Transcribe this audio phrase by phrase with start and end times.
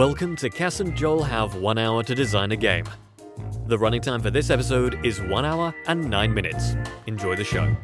[0.00, 2.86] Welcome to Cass and Joel have one hour to design a game.
[3.66, 6.74] The running time for this episode is one hour and nine minutes.
[7.06, 7.76] Enjoy the show.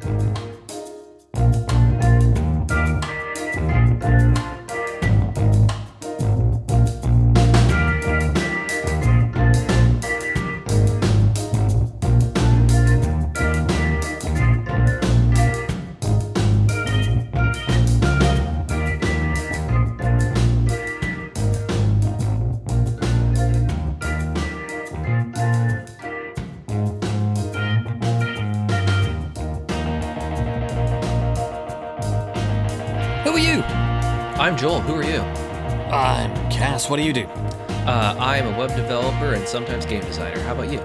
[36.87, 37.25] What do you do?
[37.25, 40.39] Uh, I am a web developer and sometimes game designer.
[40.39, 40.79] How about you?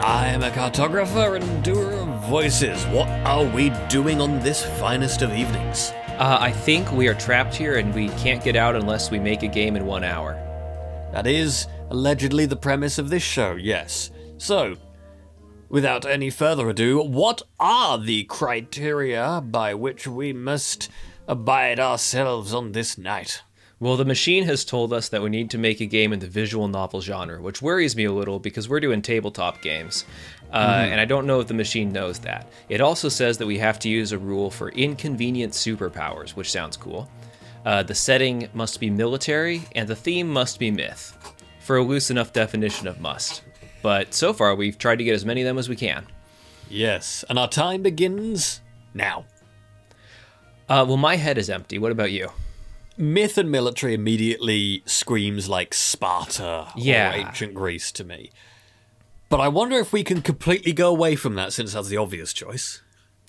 [0.00, 2.84] I'm a cartographer and doer of voices.
[2.86, 5.90] What are we doing on this finest of evenings?
[6.18, 9.42] Uh, I think we are trapped here and we can't get out unless we make
[9.42, 10.34] a game in one hour.
[11.12, 14.12] That is allegedly the premise of this show, yes.
[14.38, 14.76] So,
[15.68, 20.88] without any further ado, what are the criteria by which we must
[21.26, 23.42] abide ourselves on this night?
[23.78, 26.26] Well, the machine has told us that we need to make a game in the
[26.26, 30.06] visual novel genre, which worries me a little because we're doing tabletop games.
[30.50, 32.46] Uh, And I don't know if the machine knows that.
[32.70, 36.76] It also says that we have to use a rule for inconvenient superpowers, which sounds
[36.78, 37.10] cool.
[37.66, 41.14] Uh, the setting must be military, and the theme must be myth,
[41.60, 43.42] for a loose enough definition of must.
[43.82, 46.06] But so far, we've tried to get as many of them as we can.
[46.70, 48.62] Yes, and our time begins
[48.94, 49.26] now.
[50.68, 51.78] Uh, well, my head is empty.
[51.78, 52.30] What about you?
[52.98, 57.10] Myth and military immediately screams like Sparta Yeah.
[57.12, 58.30] or ancient Greece to me.
[59.28, 62.32] But I wonder if we can completely go away from that since that's the obvious
[62.32, 62.80] choice.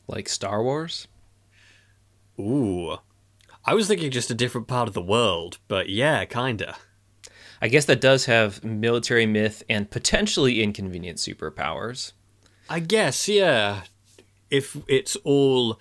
[0.07, 1.07] Like Star Wars?
[2.39, 2.97] Ooh.
[3.65, 6.77] I was thinking just a different part of the world, but yeah, kinda.
[7.61, 12.13] I guess that does have military myth and potentially inconvenient superpowers.
[12.69, 13.81] I guess, yeah.
[14.49, 15.79] If it's all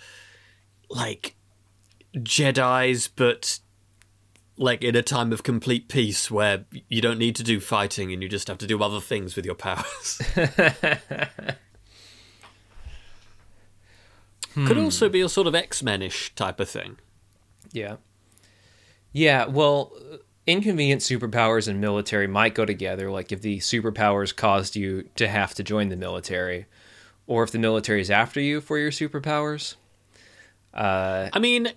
[0.89, 1.37] like
[2.17, 3.61] Jedi's, but
[4.57, 8.23] like in a time of complete peace where you don't need to do fighting and
[8.23, 10.21] you just have to do other things with your powers.
[14.55, 16.97] Could also be a sort of X Men ish type of thing.
[17.73, 17.97] Yeah.
[19.13, 19.93] Yeah, well,
[20.47, 23.11] inconvenient superpowers and military might go together.
[23.11, 26.67] Like if the superpowers caused you to have to join the military,
[27.27, 29.77] or if the military is after you for your superpowers.
[30.73, 31.73] Uh, I mean,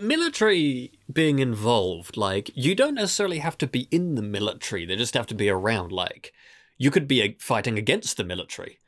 [0.00, 5.14] military being involved, like, you don't necessarily have to be in the military, they just
[5.14, 5.92] have to be around.
[5.92, 6.32] Like,
[6.78, 8.78] you could be uh, fighting against the military.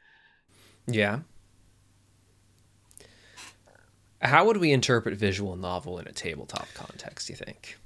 [0.87, 1.21] yeah.
[4.21, 7.79] How would we interpret visual novel in a tabletop context, you think?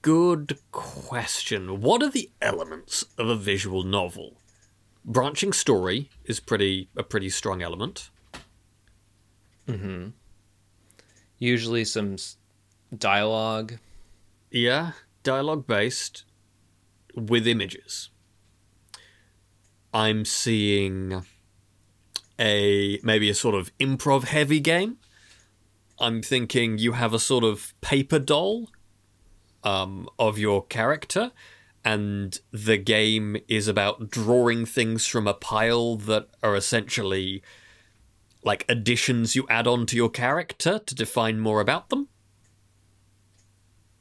[0.00, 1.82] Good question.
[1.82, 4.38] What are the elements of a visual novel?
[5.04, 8.08] Branching story is pretty a pretty strong element.
[11.40, 12.16] Usually some
[12.96, 13.78] dialogue.
[14.50, 14.92] Yeah,
[15.22, 16.24] dialogue based
[17.14, 18.10] with images.
[19.92, 21.24] I'm seeing
[22.38, 24.98] a maybe a sort of improv heavy game.
[25.98, 28.68] I'm thinking you have a sort of paper doll
[29.64, 31.32] um, of your character,
[31.82, 37.42] and the game is about drawing things from a pile that are essentially
[38.42, 42.08] like additions you add on to your character to define more about them.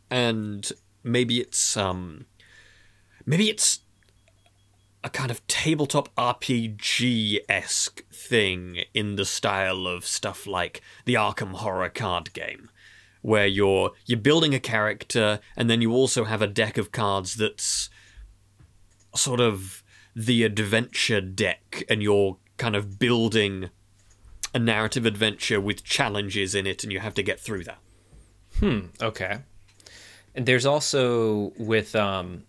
[0.09, 0.69] And
[1.03, 2.25] maybe it's um
[3.25, 3.81] maybe it's
[5.03, 11.53] a kind of tabletop RPG esque thing in the style of stuff like the Arkham
[11.53, 12.69] Horror card game,
[13.21, 17.35] where you're you're building a character and then you also have a deck of cards
[17.35, 17.89] that's
[19.15, 19.83] sort of
[20.15, 23.69] the adventure deck, and you're kind of building
[24.53, 27.79] a narrative adventure with challenges in it, and you have to get through that.
[28.59, 28.79] Hmm.
[29.01, 29.39] Okay.
[30.35, 32.43] And there's also with um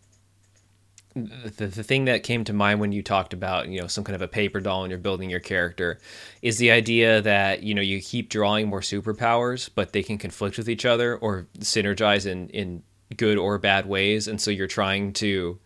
[1.14, 4.14] the, the thing that came to mind when you talked about you know some kind
[4.14, 5.98] of a paper doll and you're building your character
[6.40, 10.56] is the idea that you know you keep drawing more superpowers but they can conflict
[10.56, 12.82] with each other or synergize in in
[13.16, 15.58] good or bad ways and so you're trying to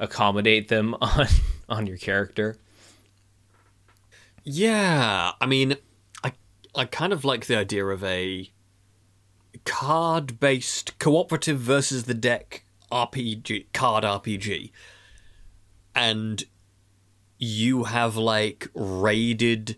[0.00, 1.26] accommodate them on
[1.68, 2.56] on your character
[4.44, 5.76] Yeah, I mean,
[6.22, 6.32] I
[6.74, 8.50] I kind of like the idea of a
[9.64, 14.70] card-based cooperative versus the deck RPG card RPG,
[15.94, 16.44] and
[17.38, 19.76] you have like raided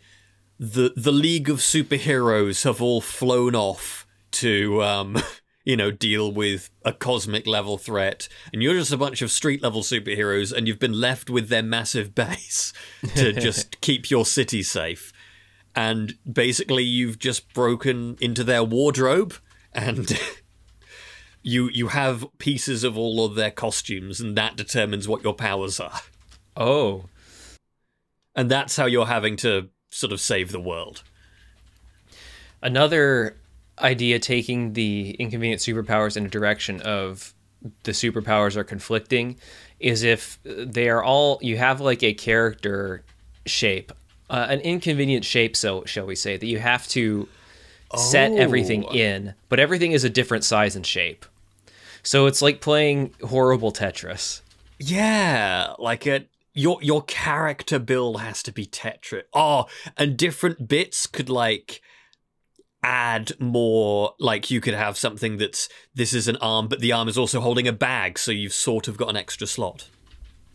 [0.59, 5.17] the the League of Superheroes have all flown off to um
[5.67, 9.63] you know, deal with a cosmic level threat, and you're just a bunch of street
[9.63, 12.73] level superheroes, and you've been left with their massive base
[13.17, 15.13] to just keep your city safe.
[15.75, 19.35] And basically, you've just broken into their wardrobe,
[19.75, 20.19] and
[21.43, 25.79] you you have pieces of all of their costumes, and that determines what your powers
[25.81, 26.01] are.
[26.57, 27.05] Oh,
[28.35, 31.03] And that's how you're having to sort of save the world.
[32.63, 33.37] another
[33.81, 37.35] idea taking the inconvenient superpowers in a direction of
[37.83, 39.37] the superpowers are conflicting
[39.81, 43.03] is if they are all you have like a character
[43.45, 43.93] shape
[44.31, 47.29] uh, an inconvenient shape so shall we say that you have to
[47.97, 48.93] set everything Oh.
[48.93, 51.25] in but everything is a different size and shape
[52.03, 54.41] so it's like playing horrible tetris
[54.79, 59.23] Yeah, like a your your character build has to be Tetris.
[59.35, 61.81] Oh, and different bits could like
[62.83, 67.09] add more like you could have something that's this is an arm but the arm
[67.09, 69.89] is also holding a bag so you've sort of got an extra slot.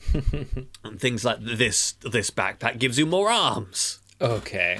[0.13, 4.00] and things like this this backpack gives you more arms.
[4.19, 4.79] okay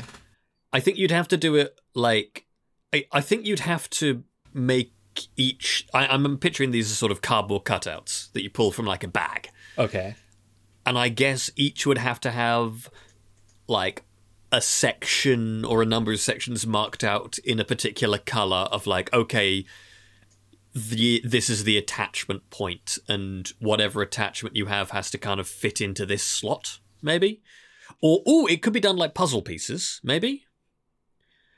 [0.74, 2.46] I think you'd have to do it like
[2.94, 4.24] I, I think you'd have to
[4.54, 4.94] make
[5.36, 9.04] each I, I'm picturing these as sort of cardboard cutouts that you pull from like
[9.04, 10.16] a bag okay
[10.86, 12.90] and I guess each would have to have
[13.68, 14.04] like
[14.52, 19.12] a section or a number of sections marked out in a particular color of like
[19.14, 19.66] okay
[20.74, 25.48] the this is the attachment point and whatever attachment you have has to kind of
[25.48, 27.42] fit into this slot maybe
[28.02, 30.46] or oh it could be done like puzzle pieces maybe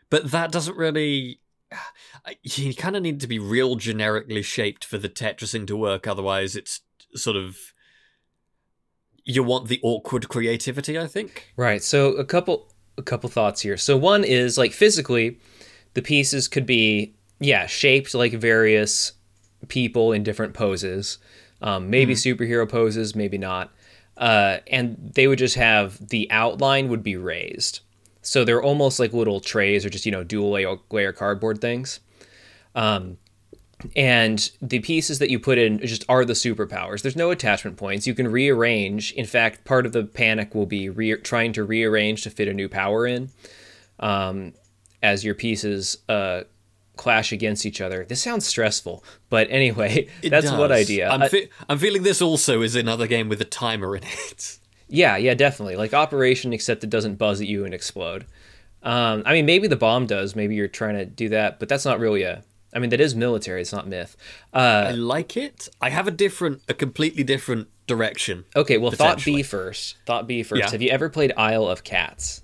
[0.09, 1.39] but that doesn't really
[2.43, 6.55] you kind of need to be real generically shaped for the tetrising to work otherwise
[6.55, 6.81] it's
[7.15, 7.57] sort of
[9.25, 11.83] you want the awkward creativity i think Right.
[11.83, 13.77] So a couple a couple thoughts here.
[13.77, 15.39] So one is like physically,
[15.93, 19.13] the pieces could be yeah shaped like various
[19.67, 21.17] people in different poses,
[21.61, 23.71] um, maybe superhero poses, maybe not,
[24.17, 27.79] uh, and they would just have the outline would be raised.
[28.21, 31.99] So they're almost like little trays or just you know dual layer, layer cardboard things.
[32.75, 33.17] Um,
[33.95, 37.01] and the pieces that you put in just are the superpowers.
[37.01, 38.07] There's no attachment points.
[38.07, 39.11] You can rearrange.
[39.13, 42.53] In fact, part of the panic will be re- trying to rearrange to fit a
[42.53, 43.29] new power in
[43.99, 44.53] um,
[45.01, 46.43] as your pieces uh,
[46.95, 48.05] clash against each other.
[48.05, 51.09] This sounds stressful, but anyway, It that's one idea.
[51.09, 54.59] I'm, fe- I'm feeling this also is another game with a timer in it
[54.89, 55.75] Yeah, yeah, definitely.
[55.75, 58.25] Like Operation, except it doesn't buzz at you and explode.
[58.83, 60.35] Um, I mean, maybe the bomb does.
[60.35, 62.43] Maybe you're trying to do that, but that's not really a.
[62.75, 63.61] I mean, that is military.
[63.61, 64.17] It's not myth.
[64.53, 69.23] Uh, i like it i have a different a completely different direction okay, well, thought
[69.23, 69.97] B first.
[70.05, 70.61] Thought B first.
[70.61, 70.71] Yeah.
[70.71, 72.43] Have you ever played Isle of Cats?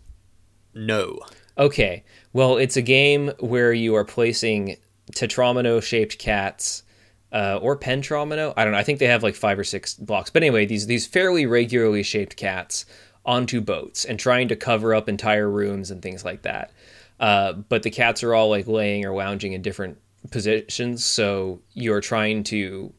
[0.74, 1.20] no
[1.58, 4.78] Okay, well, it's a game where you are placing
[5.12, 6.84] tetromino shaped cats.
[7.32, 8.56] Uh, or pentromino.
[8.58, 8.80] I don't know.
[8.80, 10.32] I think they have like five or six blocks.
[10.32, 12.88] But anyway, these these fairly regularly shaped cats
[13.24, 16.72] onto boats and trying to cover up entire rooms and things like that.
[17.20, 20.00] Uh, but the cats are all like laying or lounging in different
[20.32, 22.94] positions, so you're trying to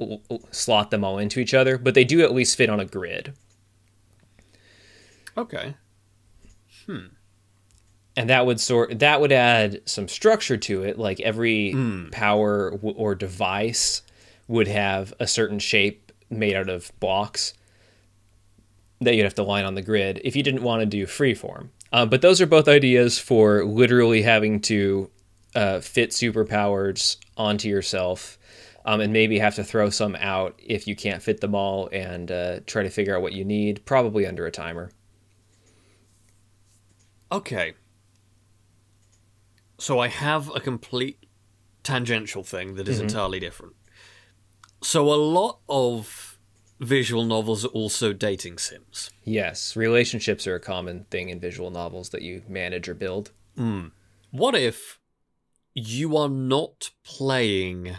[0.00, 1.78] l- slot them all into each other.
[1.78, 3.32] But they do at least fit on a grid.
[5.36, 5.74] okay
[6.86, 7.08] Hmm.
[8.16, 11.74] and that would sort that would add some structure to it like every
[12.12, 14.02] power w- or device
[14.48, 17.52] would have a certain shape made out of blocks
[19.02, 21.68] that you'd have to line on the grid if you didn't want to do freeform
[21.92, 25.10] uh, but those are both ideas for literally having to
[25.54, 28.38] uh, fit superpowers onto yourself
[28.84, 32.30] um, and maybe have to throw some out if you can't fit them all and
[32.30, 34.90] uh, try to figure out what you need probably under a timer
[37.30, 37.74] Okay.
[39.78, 41.26] So I have a complete
[41.82, 43.74] tangential thing that is entirely different.
[44.82, 46.38] So a lot of
[46.80, 49.10] visual novels are also dating sims.
[49.24, 53.30] Yes, relationships are a common thing in visual novels that you manage or build.
[54.30, 54.97] What if
[55.74, 57.96] you are not playing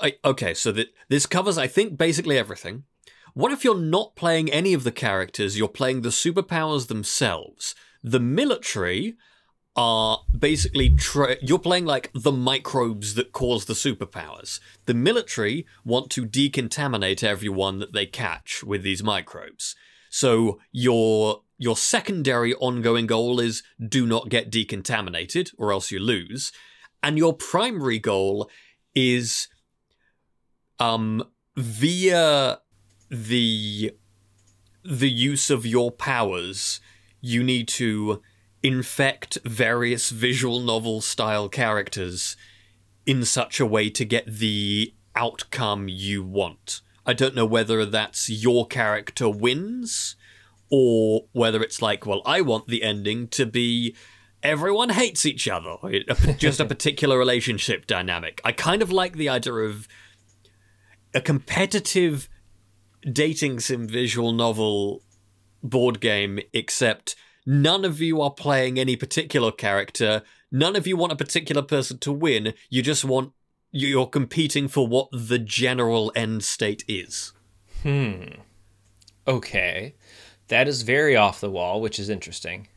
[0.00, 2.84] I, okay, so that this covers I think basically everything.
[3.34, 7.74] What if you're not playing any of the characters, you're playing the superpowers themselves?
[8.02, 9.16] The military
[9.76, 14.58] are basically tra- you're playing like the microbes that cause the superpowers.
[14.86, 19.76] The military want to decontaminate everyone that they catch with these microbes.
[20.10, 26.52] So your your secondary ongoing goal is do not get decontaminated or else you lose.
[27.02, 28.50] And your primary goal
[28.94, 29.46] is
[30.78, 31.22] um
[31.56, 32.60] via
[33.10, 33.92] the
[34.82, 36.80] the use of your powers
[37.20, 38.22] you need to
[38.62, 42.38] infect various visual novel style characters
[43.04, 46.80] in such a way to get the outcome you want.
[47.04, 50.16] I don't know whether that's your character wins
[50.70, 53.94] or whether it's like, well, I want the ending to be
[54.42, 55.76] everyone hates each other,
[56.38, 58.40] just a particular relationship dynamic.
[58.44, 59.88] I kind of like the idea of
[61.14, 62.28] a competitive
[63.10, 65.02] dating sim visual novel
[65.62, 70.22] board game, except none of you are playing any particular character.
[70.52, 72.54] None of you want a particular person to win.
[72.68, 73.32] You just want
[73.72, 77.32] you're competing for what the general end state is.
[77.82, 78.24] Hmm.
[79.28, 79.94] Okay.
[80.50, 82.68] That is very off the wall, which is interesting.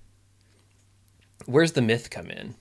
[1.46, 2.56] Where's the myth come in?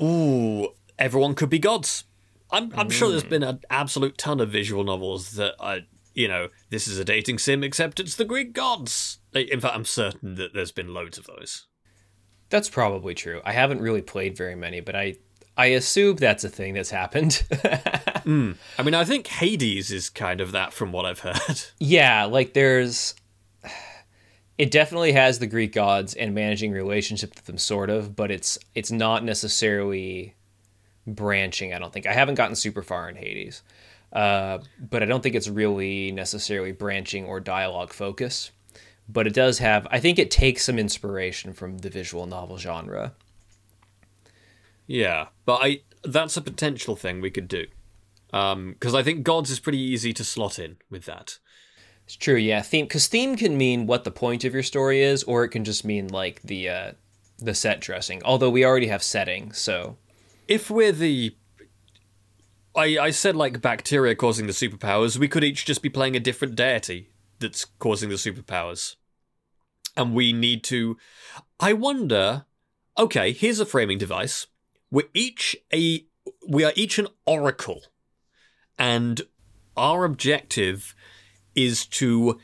[0.00, 2.04] Ooh, everyone could be gods.
[2.50, 2.92] I'm I'm mm.
[2.92, 5.80] sure there's been an absolute ton of visual novels that are
[6.14, 9.18] you know, this is a dating sim except it's the Greek gods.
[9.34, 11.66] In fact, I'm certain that there's been loads of those.
[12.50, 13.40] That's probably true.
[13.44, 15.16] I haven't really played very many, but I
[15.56, 17.44] I assume that's a thing that's happened.
[17.50, 18.56] mm.
[18.78, 21.62] I mean, I think Hades is kind of that from what I've heard.
[21.78, 23.14] Yeah, like there's.
[24.58, 28.58] It definitely has the Greek gods and managing relationship with them, sort of, but it's
[28.74, 30.34] it's not necessarily
[31.06, 31.72] branching.
[31.72, 33.62] I don't think I haven't gotten super far in Hades,
[34.12, 38.50] uh, but I don't think it's really necessarily branching or dialogue focused.
[39.08, 39.86] But it does have.
[39.90, 43.14] I think it takes some inspiration from the visual novel genre.
[44.86, 47.66] Yeah, but I that's a potential thing we could do.
[48.32, 51.38] Um, because I think gods is pretty easy to slot in with that.
[52.08, 52.62] It's true, yeah.
[52.62, 55.62] Theme because theme can mean what the point of your story is, or it can
[55.62, 56.92] just mean like the uh,
[57.36, 58.22] the set dressing.
[58.24, 59.98] Although we already have setting, so
[60.48, 61.36] if we're the
[62.74, 66.20] I, I said like bacteria causing the superpowers, we could each just be playing a
[66.20, 67.10] different deity
[67.40, 68.96] that's causing the superpowers.
[69.94, 70.96] And we need to
[71.60, 72.46] I wonder
[72.96, 74.46] okay, here's a framing device
[74.90, 76.06] we're each a
[76.48, 77.82] we are each an oracle
[78.78, 79.20] and
[79.76, 80.94] our objective
[81.54, 82.38] is to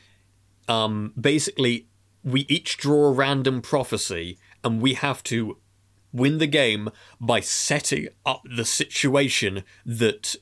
[0.67, 1.87] um, basically
[2.23, 5.57] we each draw a random prophecy and we have to
[6.11, 10.35] win the game by setting up the situation that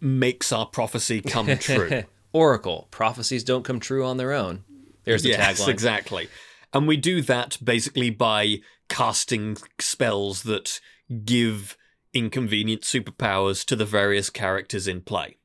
[0.00, 2.04] makes our prophecy come true.
[2.32, 2.88] Oracle.
[2.90, 4.64] Prophecies don't come true on their own.
[5.04, 5.68] There's the yes, tagline.
[5.68, 6.28] exactly.
[6.72, 8.58] And we do that basically by
[8.88, 10.80] casting spells that
[11.24, 11.76] give
[12.12, 15.36] inconvenient superpowers to the various characters in play.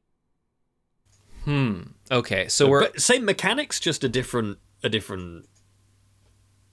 [1.45, 1.81] Hmm.
[2.11, 2.47] Okay.
[2.47, 5.47] So we're but same mechanics, just a different a different.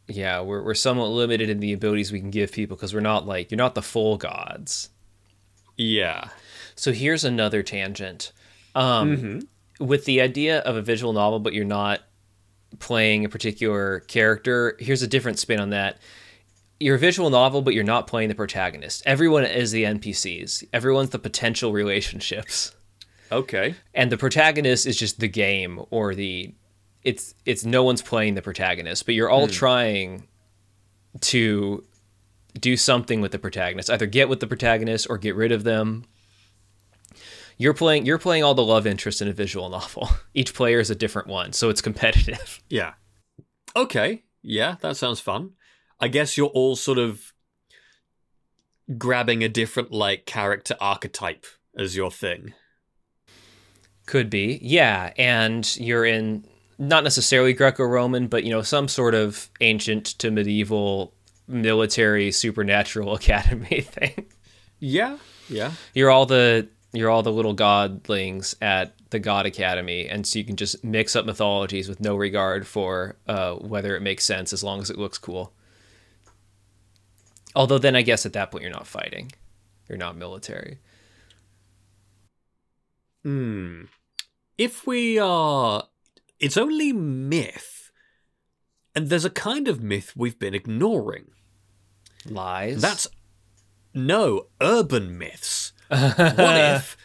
[0.09, 3.27] Yeah, we're we're somewhat limited in the abilities we can give people because we're not
[3.27, 4.91] like you're not the full gods.
[5.77, 6.29] Yeah.
[6.75, 8.33] So here's another tangent.
[8.75, 9.85] Um, mm-hmm.
[9.85, 12.03] With the idea of a visual novel, but you're not
[12.79, 14.77] playing a particular character.
[14.79, 15.99] Here's a different spin on that
[16.83, 19.03] you're a visual novel, but you're not playing the protagonist.
[19.07, 20.65] Everyone is the NPCs.
[20.73, 22.75] Everyone's the potential relationships.
[23.33, 23.75] Okay.
[23.95, 26.55] And the protagonist is just the game or the
[27.03, 29.53] it's it's no one's playing the protagonist, but you're all mm.
[29.53, 30.29] trying
[31.21, 31.85] to
[32.61, 33.91] do something with the protagonist.
[33.91, 36.05] Either get with the protagonist or get rid of them.
[37.57, 40.11] You're playing you're playing all the love interest in a visual novel.
[40.35, 42.61] Each player is a different one, so it's competitive.
[42.69, 42.95] Yeah.
[43.75, 44.25] Okay.
[44.43, 45.53] Yeah, that sounds fun.
[45.99, 47.33] I guess you're all sort of
[48.99, 51.47] grabbing a different like character archetype
[51.77, 52.55] as your thing.
[54.07, 56.45] Could be, yeah, and you're in
[56.79, 61.15] not necessarily Greco-Roman, but you know some sort of ancient to medieval
[61.47, 64.27] military supernatural academy thing.
[64.81, 65.19] Yeah,
[65.49, 65.73] yeah.
[65.95, 70.45] You're all the you're all the little godlings at the god academy, and so you
[70.45, 74.65] can just mix up mythologies with no regard for uh, whether it makes sense as
[74.65, 75.53] long as it looks cool.
[77.55, 79.33] Although then I guess at that point you're not fighting.
[79.89, 80.79] You're not military.
[83.23, 83.85] Hmm.
[84.59, 85.85] If we are
[86.43, 87.93] it's only myth.
[88.95, 91.29] And there's a kind of myth we've been ignoring.
[92.29, 92.83] Lies.
[92.83, 93.07] That's
[93.95, 95.73] no urban myths.
[95.89, 96.97] what if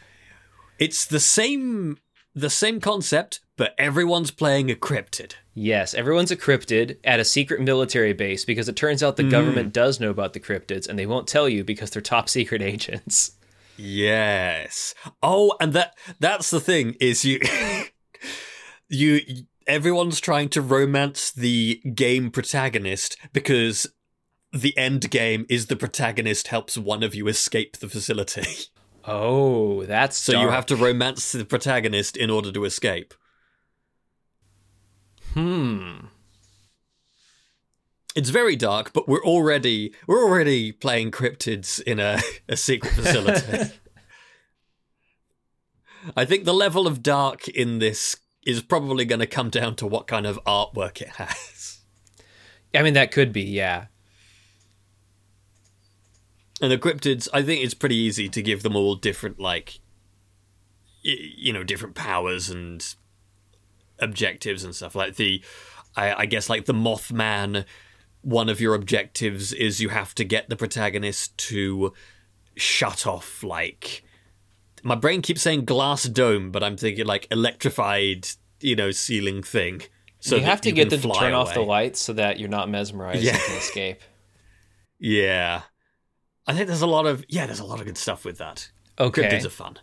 [0.79, 1.97] it's the same
[2.33, 5.33] the same concept, but everyone's playing a cryptid?
[5.53, 9.31] Yes, everyone's a cryptid at a secret military base because it turns out the mm.
[9.31, 12.61] government does know about the cryptids and they won't tell you because they're top secret
[12.73, 13.36] agents.
[13.77, 14.95] Yes.
[15.21, 17.39] Oh, and that that's the thing is you
[18.89, 19.21] you
[19.67, 23.87] everyone's trying to romance the game protagonist because
[24.53, 28.45] the end game is the protagonist helps one of you escape the facility.
[29.09, 30.43] Oh, that's so dark.
[30.43, 33.13] you have to romance the protagonist in order to escape.
[35.33, 36.07] Hmm.
[38.17, 42.19] It's very dark, but we're already we're already playing cryptids in a,
[42.49, 43.71] a secret facility.
[46.15, 49.85] I think the level of dark in this is probably going to come down to
[49.85, 51.81] what kind of artwork it has.
[52.73, 53.85] I mean, that could be, yeah.
[56.59, 59.79] And the cryptids, I think it's pretty easy to give them all different, like,
[61.03, 62.95] you know, different powers and
[63.99, 64.95] objectives and stuff.
[64.95, 65.43] Like the,
[65.95, 67.65] I, I guess, like the Mothman,
[68.21, 71.93] one of your objectives is you have to get the protagonist to
[72.55, 74.03] shut off, like,
[74.83, 78.27] my brain keeps saying glass dome, but I'm thinking like electrified,
[78.61, 79.81] you know, ceiling thing.
[80.19, 81.33] So you have to you get them to turn away.
[81.33, 83.33] off the lights so that you're not mesmerized yeah.
[83.33, 84.01] and can escape.
[84.99, 85.61] Yeah.
[86.47, 88.71] I think there's a lot of yeah, there's a lot of good stuff with that.
[88.99, 89.77] Okay, cryptids are fun.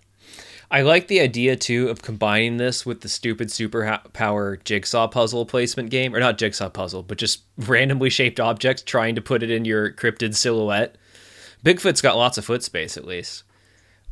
[0.74, 5.88] I like the idea too of combining this with the stupid superpower jigsaw puzzle placement
[5.88, 9.64] game, or not jigsaw puzzle, but just randomly shaped objects trying to put it in
[9.64, 10.96] your cryptid silhouette.
[11.64, 13.44] Bigfoot's got lots of foot space at least,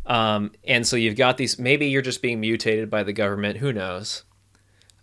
[0.07, 1.59] um, and so you've got these.
[1.59, 3.57] Maybe you're just being mutated by the government.
[3.57, 4.23] Who knows?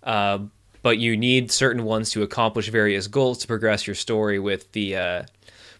[0.02, 0.40] Uh,
[0.82, 4.96] but you need certain ones to accomplish various goals to progress your story with the
[4.96, 5.24] uh,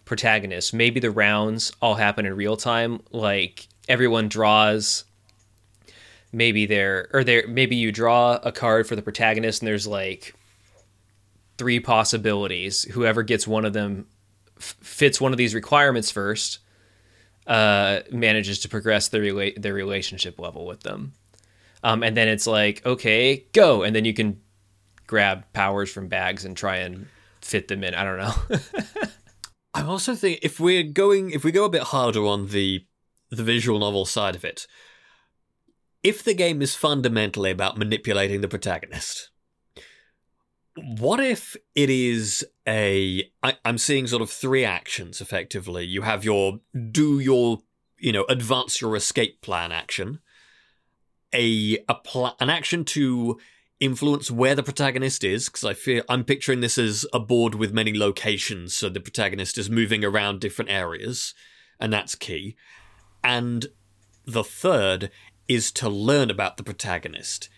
[0.04, 0.74] protagonists.
[0.74, 5.04] Maybe the rounds all happen in real time, like everyone draws
[6.32, 10.34] maybe there or there maybe you draw a card for the protagonist and there's like
[11.58, 12.84] three possibilities.
[12.84, 14.06] Whoever gets one of them
[14.56, 16.58] f- fits one of these requirements first
[17.46, 21.12] uh, manages to progress their rela- their relationship level with them.
[21.82, 24.40] Um, and then it's like, okay, go, and then you can
[25.06, 27.06] grab powers from bags and try and
[27.40, 27.94] fit them in.
[27.94, 28.60] I don't know.
[29.74, 32.84] I'm also thinking if we're going if we go a bit harder on the
[33.30, 34.66] the visual novel side of it,
[36.02, 39.30] if the game is fundamentally about manipulating the protagonist,
[40.76, 45.84] what if it is a I, I'm seeing sort of three actions effectively.
[45.84, 46.60] You have your
[46.90, 47.58] do your
[47.98, 50.20] you know advance your escape plan action,
[51.34, 53.38] a a pl- an action to
[53.80, 57.72] influence where the protagonist is because I feel I'm picturing this as a board with
[57.72, 61.34] many locations, so the protagonist is moving around different areas,
[61.80, 62.56] and that's key.
[63.24, 63.66] And
[64.24, 65.10] the third
[65.48, 67.48] is to learn about the protagonist.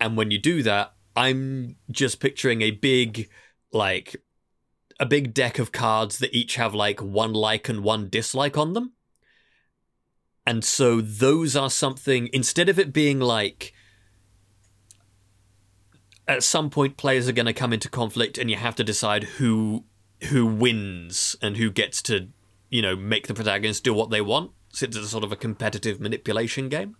[0.00, 3.28] And when you do that, I'm just picturing a big,
[3.72, 4.16] like,
[4.98, 8.74] a big deck of cards that each have like one like and one dislike on
[8.74, 8.92] them.
[10.46, 13.72] And so those are something, instead of it being like,
[16.30, 19.24] at some point players are going to come into conflict and you have to decide
[19.24, 19.84] who
[20.28, 22.28] who wins and who gets to
[22.68, 25.36] you know make the protagonist do what they want so it's a sort of a
[25.36, 26.94] competitive manipulation game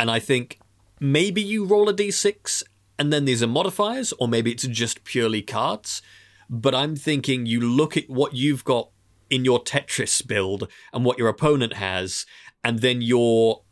[0.00, 0.58] and i think
[0.98, 2.64] maybe you roll a d6
[2.98, 6.02] and then these are modifiers or maybe it's just purely cards
[6.48, 8.90] but i'm thinking you look at what you've got
[9.28, 12.26] in your tetris build and what your opponent has
[12.64, 13.62] and then you're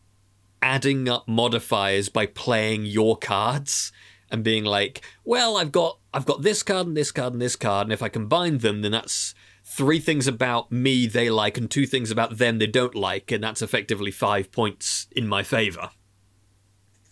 [0.62, 3.92] adding up modifiers by playing your cards
[4.30, 7.56] and being like, well, I've got I've got this card and this card and this
[7.56, 11.70] card, and if I combine them, then that's three things about me they like and
[11.70, 15.90] two things about them they don't like, and that's effectively five points in my favor.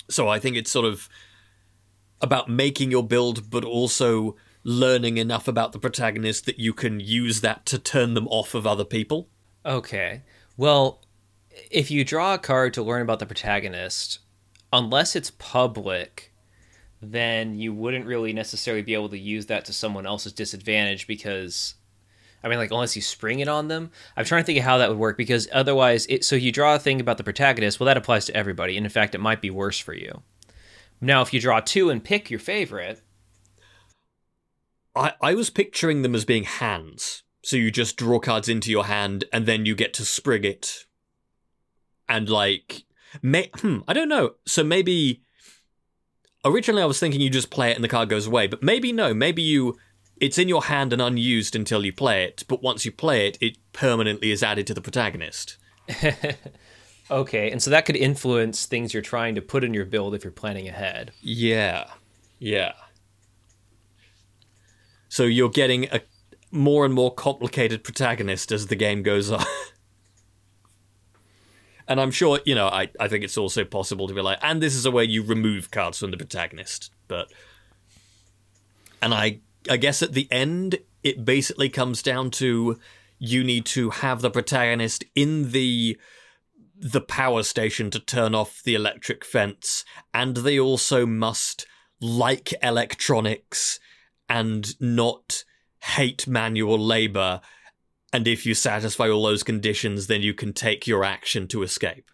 [0.08, 1.08] So I think it's sort of
[2.20, 7.40] about making your build, but also learning enough about the protagonist that you can use
[7.40, 9.28] that to turn them off of other people.
[9.64, 10.22] Okay.
[10.56, 11.02] Well,
[11.70, 14.20] if you draw a card to learn about the protagonist,
[14.72, 16.32] unless it's public,
[17.00, 21.74] then you wouldn't really necessarily be able to use that to someone else's disadvantage because
[22.42, 23.90] I mean, like, unless you spring it on them.
[24.16, 26.74] I'm trying to think of how that would work because otherwise, it, so you draw
[26.74, 27.80] a thing about the protagonist.
[27.80, 28.76] Well, that applies to everybody.
[28.76, 30.22] And in fact, it might be worse for you.
[31.00, 33.02] Now, if you draw two and pick your favorite.
[34.94, 37.22] I, I was picturing them as being hands.
[37.42, 40.86] So you just draw cards into your hand and then you get to sprig it.
[42.08, 42.84] And, like,
[43.22, 44.34] may, hmm, I don't know.
[44.46, 45.22] So maybe
[46.46, 48.92] Originally, I was thinking you just play it and the card goes away, but maybe
[48.92, 49.12] no.
[49.12, 49.76] Maybe you
[50.20, 53.38] it's in your hand and unused until you play it, but once you play it,
[53.40, 55.56] it permanently is added to the protagonist.
[57.10, 60.24] okay, and so that could influence things you're trying to put in your build if
[60.24, 61.12] you're planning ahead.
[61.20, 61.90] Yeah.
[62.38, 62.72] Yeah.
[65.08, 66.00] So you're getting a
[66.50, 69.44] more and more complicated protagonist as the game goes on.
[71.88, 74.60] And I'm sure, you know, I, I think it's also possible to be like, and
[74.60, 76.90] this is a way you remove cards from the protagonist.
[77.06, 77.32] But
[79.00, 82.78] and I I guess at the end it basically comes down to
[83.18, 85.98] you need to have the protagonist in the
[86.78, 91.66] the power station to turn off the electric fence, and they also must
[92.00, 93.80] like electronics
[94.28, 95.44] and not
[95.80, 97.40] hate manual labor
[98.16, 102.10] and if you satisfy all those conditions, then you can take your action to escape.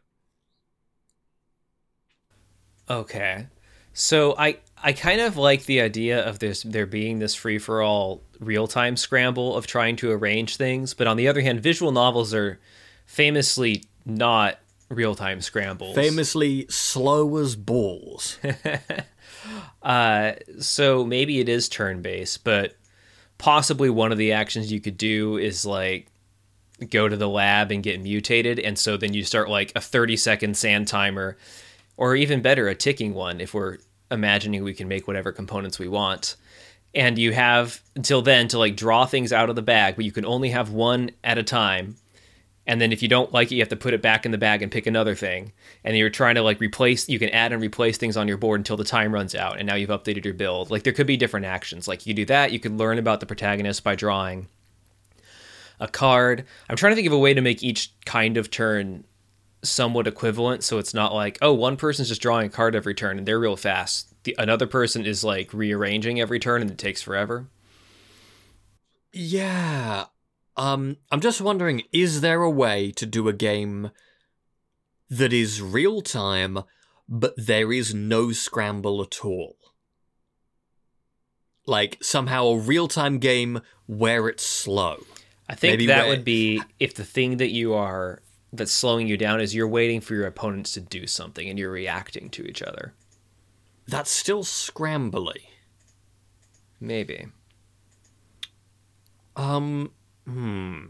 [2.91, 3.47] Okay.
[3.93, 7.83] So I I kind of like the idea of this there being this free for
[7.83, 11.92] all real time scramble of trying to arrange things, but on the other hand, visual
[11.92, 12.59] novels are
[13.07, 15.95] famously not real time scrambles.
[15.95, 18.38] Famously slow as balls.
[19.83, 22.77] uh, so maybe it is turn based, but
[23.38, 26.09] possibly one of the actions you could do is like
[26.90, 30.16] go to the lab and get mutated, and so then you start like a thirty
[30.16, 31.37] second sand timer,
[31.97, 33.79] or even better, a ticking one if we're
[34.12, 36.37] imagining we can make whatever components we want.
[36.94, 40.12] And you have until then to like draw things out of the bag, but you
[40.12, 41.96] can only have one at a time.
[42.66, 44.38] And then if you don't like it you have to put it back in the
[44.38, 45.53] bag and pick another thing.
[45.85, 48.61] And you're trying to like replace you can add and replace things on your board
[48.61, 50.70] until the time runs out and now you've updated your build.
[50.70, 51.88] Like there could be different actions.
[51.88, 54.48] Like you do that you could learn about the protagonist by drawing
[55.81, 56.44] a card.
[56.68, 59.05] I'm trying to think of a way to make each kind of turn
[59.62, 63.18] somewhat equivalent so it's not like oh one person's just drawing a card every turn
[63.18, 67.01] and they're real fast the, another person is like rearranging every turn and it takes
[67.01, 67.46] forever
[69.12, 70.07] yeah
[70.57, 73.90] um, I'm just wondering, is there a way to do a game
[75.09, 76.61] that is real time,
[77.09, 79.57] but there is no scramble at all?
[81.66, 85.05] Like somehow a real time game where it's slow.
[85.48, 86.09] I think Maybe that where...
[86.09, 88.22] would be if the thing that you are
[88.53, 91.71] that's slowing you down is you're waiting for your opponents to do something and you're
[91.71, 92.93] reacting to each other.
[93.88, 95.47] That's still scrambly.
[96.81, 97.27] Maybe.
[99.37, 99.91] Um
[100.27, 100.87] Hmm.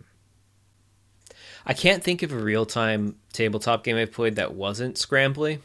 [1.64, 5.60] I can't think of a real time tabletop game I've played that wasn't scrambly.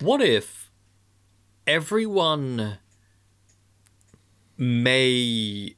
[0.00, 0.70] What if
[1.66, 2.78] everyone
[4.56, 5.74] may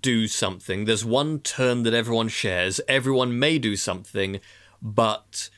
[0.00, 0.84] do something?
[0.84, 2.80] There's one turn that everyone shares.
[2.88, 4.40] Everyone may do something,
[4.80, 5.50] but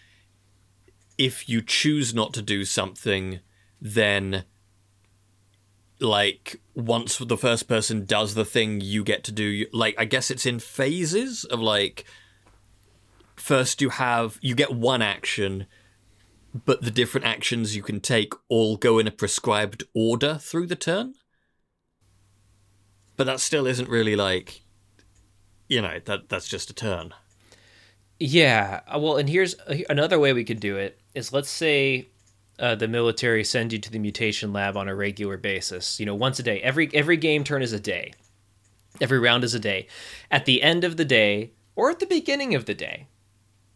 [1.18, 3.40] if you choose not to do something,
[3.80, 4.44] then
[6.00, 10.30] like once the first person does the thing you get to do like i guess
[10.30, 12.04] it's in phases of like
[13.34, 15.66] first you have you get one action
[16.64, 20.76] but the different actions you can take all go in a prescribed order through the
[20.76, 21.14] turn
[23.16, 24.62] but that still isn't really like
[25.68, 27.12] you know that that's just a turn
[28.18, 29.54] yeah well and here's
[29.88, 32.08] another way we could do it is let's say
[32.58, 36.00] uh, the military send you to the mutation lab on a regular basis.
[36.00, 36.60] You know, once a day.
[36.60, 38.12] Every every game turn is a day.
[39.00, 39.88] Every round is a day.
[40.30, 43.08] At the end of the day, or at the beginning of the day,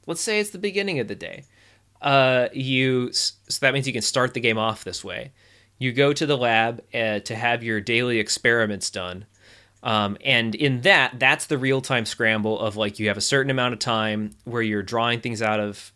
[0.06, 1.44] let's say it's the beginning of the day.
[2.00, 5.32] Uh, you so that means you can start the game off this way.
[5.80, 9.24] You go to the lab uh, to have your daily experiments done.
[9.82, 13.50] Um, and in that, that's the real time scramble of like you have a certain
[13.50, 15.92] amount of time where you're drawing things out of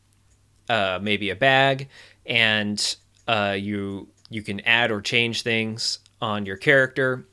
[0.71, 1.89] uh, maybe a bag
[2.25, 2.97] and
[3.29, 7.27] uh, you you can add or change things on your character.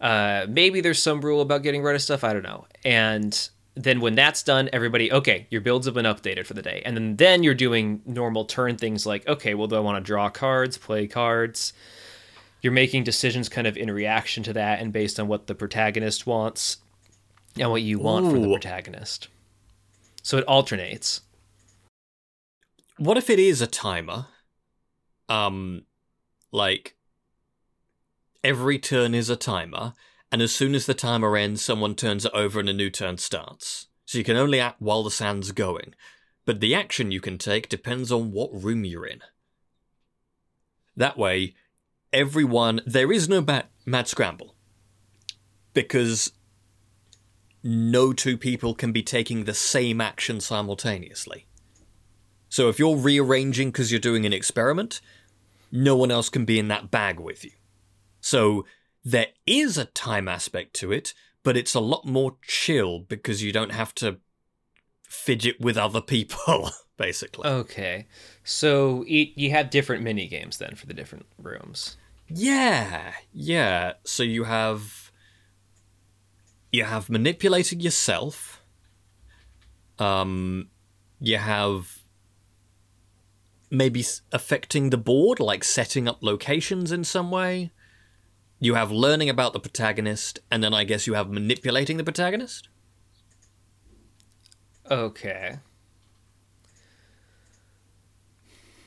[0.00, 2.24] Uh, maybe there's some rule about getting rid of stuff.
[2.24, 2.66] I don't know.
[2.84, 6.82] And then when that's done, everybody, okay, your builds have been updated for the day.
[6.84, 10.06] And then then you're doing normal turn things like, okay, well, do I want to
[10.06, 11.74] draw cards, play cards?
[12.62, 16.26] You're making decisions kind of in reaction to that and based on what the protagonist
[16.26, 16.78] wants
[17.58, 18.30] and what you want Ooh.
[18.30, 19.28] from the protagonist.
[20.22, 21.20] So it alternates
[22.96, 24.26] what if it is a timer?
[25.28, 25.82] Um,
[26.50, 26.96] like
[28.42, 29.92] every turn is a timer,
[30.32, 33.18] and as soon as the timer ends, someone turns it over and a new turn
[33.18, 33.86] starts.
[34.04, 35.94] So you can only act while the sand's going,
[36.44, 39.20] but the action you can take depends on what room you're in.
[40.96, 41.54] That way,
[42.12, 44.54] everyone there is no bad, mad scramble
[45.74, 46.32] because
[47.62, 51.46] no two people can be taking the same action simultaneously.
[52.48, 55.00] So if you're rearranging because you're doing an experiment,
[55.72, 57.50] no one else can be in that bag with you.
[58.20, 58.64] So
[59.06, 61.14] there is a time aspect to it,
[61.44, 64.18] but it's a lot more chill because you don't have to
[65.04, 67.48] fidget with other people, basically.
[67.48, 68.08] Okay.
[68.42, 71.96] So you have different mini games then for the different rooms.
[72.28, 73.12] Yeah.
[73.32, 73.92] Yeah.
[74.02, 75.12] So you have
[76.72, 78.60] you have manipulating yourself.
[80.00, 80.68] Um
[81.20, 82.00] you have
[83.70, 87.70] maybe affecting the board, like setting up locations in some way.
[88.58, 92.68] You have learning about the protagonist, and then I guess you have manipulating the protagonist.
[94.90, 95.58] Okay.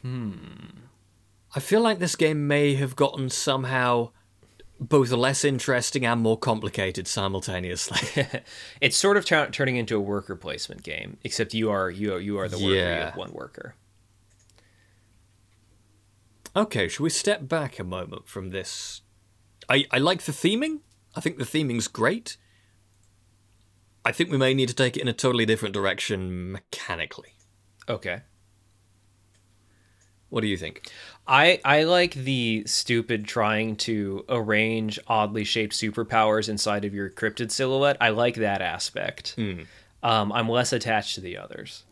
[0.02, 0.34] Hmm.
[1.56, 4.12] I feel like this game may have gotten somehow
[4.80, 8.26] both less interesting and more complicated simultaneously.
[8.82, 12.20] it's sort of t- turning into a worker placement game, except you are you are,
[12.20, 12.76] you are the worker.
[12.76, 12.96] Yeah.
[12.96, 13.76] You have one worker.
[16.56, 19.02] Okay, shall we step back a moment from this?
[19.70, 20.80] I, I like the theming.
[21.16, 22.38] I think the theming's great.
[24.04, 27.36] I think we may need to take it in a totally different direction mechanically.
[27.88, 28.22] Okay.
[30.30, 30.92] What do you think?
[31.28, 37.52] I I like the stupid trying to arrange oddly shaped superpowers inside of your cryptid
[37.52, 37.98] silhouette.
[38.00, 39.34] I like that aspect.
[39.36, 39.62] Hmm.
[40.02, 41.84] Um, I'm less attached to the others.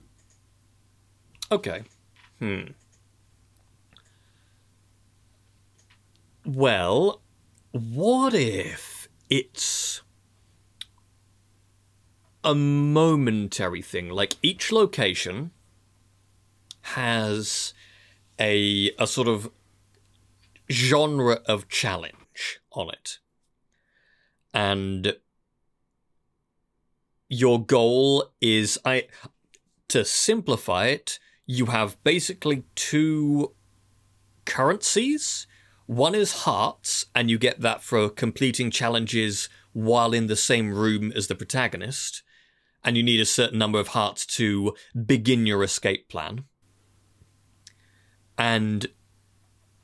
[1.52, 1.84] Okay.
[2.40, 2.62] Hmm.
[6.46, 7.22] Well,
[7.72, 10.02] what if it's
[12.44, 14.10] a momentary thing?
[14.10, 15.52] Like each location
[16.82, 17.74] has
[18.40, 19.52] a a sort of
[20.72, 23.20] genre of challenge on it.
[24.54, 25.18] And
[27.30, 29.08] your goal is I
[29.90, 33.54] to simplify it, you have basically two
[34.46, 35.48] currencies.
[35.88, 41.12] One is hearts, and you get that for completing challenges while in the same room
[41.15, 42.23] as the protagonist.
[42.84, 46.43] And you need a certain number of hearts to begin your escape plan.
[48.38, 48.88] And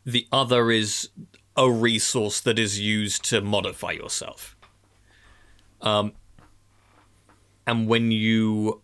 [0.06, 1.10] the other is
[1.56, 4.56] a resource that is used to modify yourself.
[5.82, 6.14] Um,
[7.66, 8.82] and when you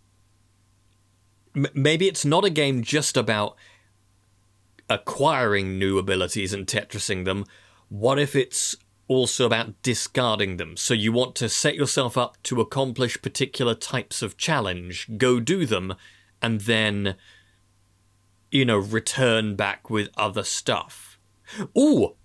[1.55, 3.55] m- maybe it's not a game just about
[4.89, 7.45] acquiring new abilities and tetrising them
[7.89, 8.75] what if it's
[9.07, 10.77] also about discarding them?
[10.77, 15.65] So you want to set yourself up to accomplish particular types of challenge go do
[15.65, 15.95] them
[16.41, 17.15] and then
[18.51, 21.19] you know return back with other stuff.
[21.77, 22.15] Ooh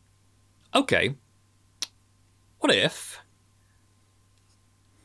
[0.75, 1.17] okay.
[2.59, 3.21] What if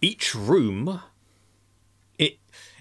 [0.01, 1.01] each room
[2.17, 2.37] it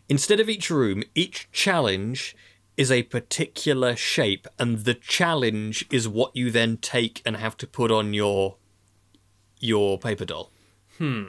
[0.09, 2.37] instead of each room each challenge
[2.79, 7.67] is a particular shape and the challenge is what you then take and have to
[7.67, 8.57] put on your
[9.61, 10.51] your paper doll
[10.99, 11.27] Hmm.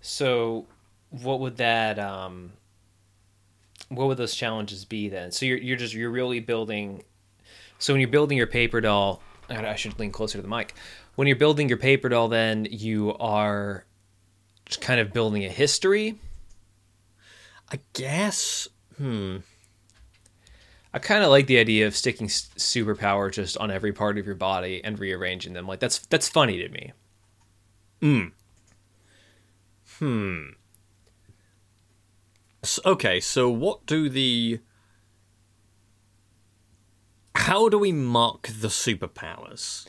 [0.00, 0.66] So,
[1.10, 2.52] what would that um,
[3.88, 5.32] what would those challenges be then?
[5.32, 7.02] So you're you're just you're really building.
[7.78, 10.74] So when you're building your paper doll, I I should lean closer to the mic.
[11.16, 13.86] When you're building your paper doll, then you are
[14.66, 16.18] just kind of building a history.
[17.72, 19.38] i guess hmm
[20.94, 24.36] I kind of like the idea of sticking superpower just on every part of your
[24.36, 25.66] body and rearranging them.
[25.66, 26.92] Like that's that's funny to me.
[28.00, 28.26] Hmm.
[29.98, 30.42] Hmm.
[32.62, 34.60] S- okay so what do the
[37.34, 39.88] how do we mark the superpowers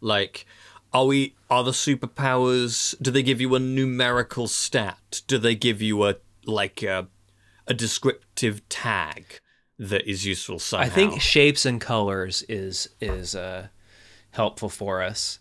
[0.00, 0.46] like
[0.92, 5.82] are we are the superpowers do they give you a numerical stat do they give
[5.82, 7.08] you a like a,
[7.66, 9.40] a descriptive tag
[9.82, 13.66] that is useful somehow I think shapes and colors is is uh,
[14.30, 15.40] helpful for us.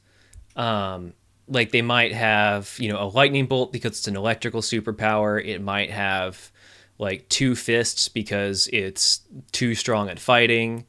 [0.55, 1.13] Um,
[1.47, 5.43] like they might have you know a lightning bolt because it's an electrical superpower.
[5.43, 6.51] It might have
[6.97, 10.85] like two fists because it's too strong at fighting.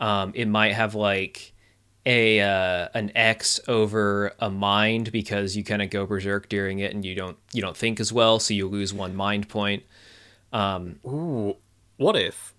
[0.00, 1.52] Um, it might have like
[2.06, 6.94] a uh, an X over a mind because you kind of go berserk during it
[6.94, 9.82] and you don't you don't think as well, so you lose one mind point.
[11.06, 11.56] Ooh,
[11.98, 12.53] what if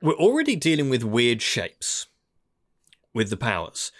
[0.00, 2.06] we're already dealing with weird shapes
[3.12, 3.92] with the powers?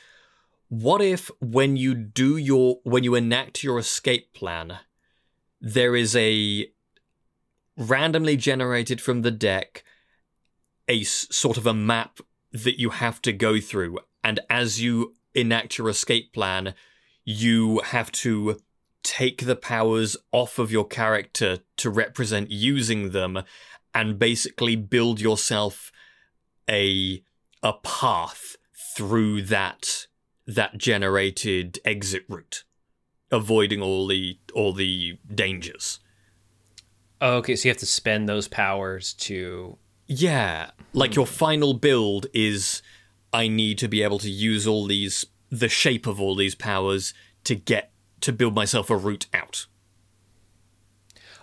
[0.68, 4.78] What if when you do your when you enact your escape plan,
[5.60, 6.70] there is a
[7.76, 9.84] randomly generated from the deck
[10.88, 12.18] a sort of a map
[12.52, 16.74] that you have to go through and as you enact your escape plan,
[17.24, 18.58] you have to
[19.02, 23.42] take the powers off of your character to represent using them
[23.94, 25.90] and basically build yourself
[26.68, 27.22] a
[27.62, 28.56] a path
[28.96, 30.06] through that
[30.46, 32.64] that generated exit route
[33.30, 36.00] avoiding all the all the dangers.
[37.20, 42.26] Oh, okay, so you have to spend those powers to yeah like your final build
[42.32, 42.80] is
[43.32, 47.12] i need to be able to use all these the shape of all these powers
[47.44, 49.66] to get to build myself a route out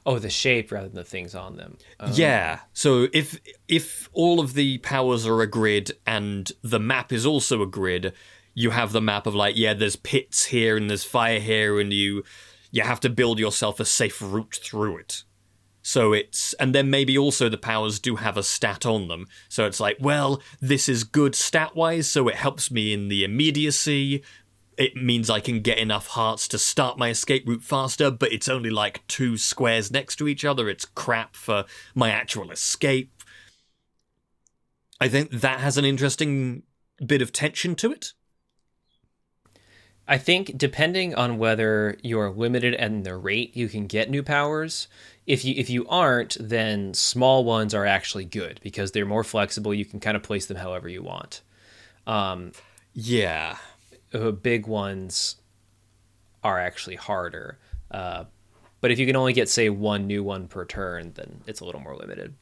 [0.05, 1.77] Oh, the shape rather than the things on them.
[1.99, 2.11] Oh.
[2.13, 2.59] Yeah.
[2.73, 7.61] So if if all of the powers are a grid and the map is also
[7.63, 8.13] a grid,
[8.53, 11.91] you have the map of like, yeah, there's pits here and there's fire here, and
[11.91, 12.23] you
[12.71, 15.23] you have to build yourself a safe route through it.
[15.81, 19.27] So it's and then maybe also the powers do have a stat on them.
[19.49, 23.23] So it's like, well, this is good stat wise, so it helps me in the
[23.23, 24.23] immediacy.
[24.77, 28.49] It means I can get enough hearts to start my escape route faster, but it's
[28.49, 30.69] only like two squares next to each other.
[30.69, 33.11] It's crap for my actual escape.
[34.99, 36.63] I think that has an interesting
[37.05, 38.13] bit of tension to it.
[40.07, 44.87] I think depending on whether you're limited and the rate you can get new powers,
[45.25, 49.73] if you if you aren't, then small ones are actually good because they're more flexible.
[49.73, 51.41] You can kind of place them however you want.
[52.05, 52.51] Um,
[52.93, 53.57] yeah,
[54.13, 55.37] uh, big ones
[56.43, 57.59] are actually harder.
[57.91, 58.25] Uh,
[58.81, 61.65] but if you can only get say one new one per turn, then it's a
[61.65, 62.35] little more limited.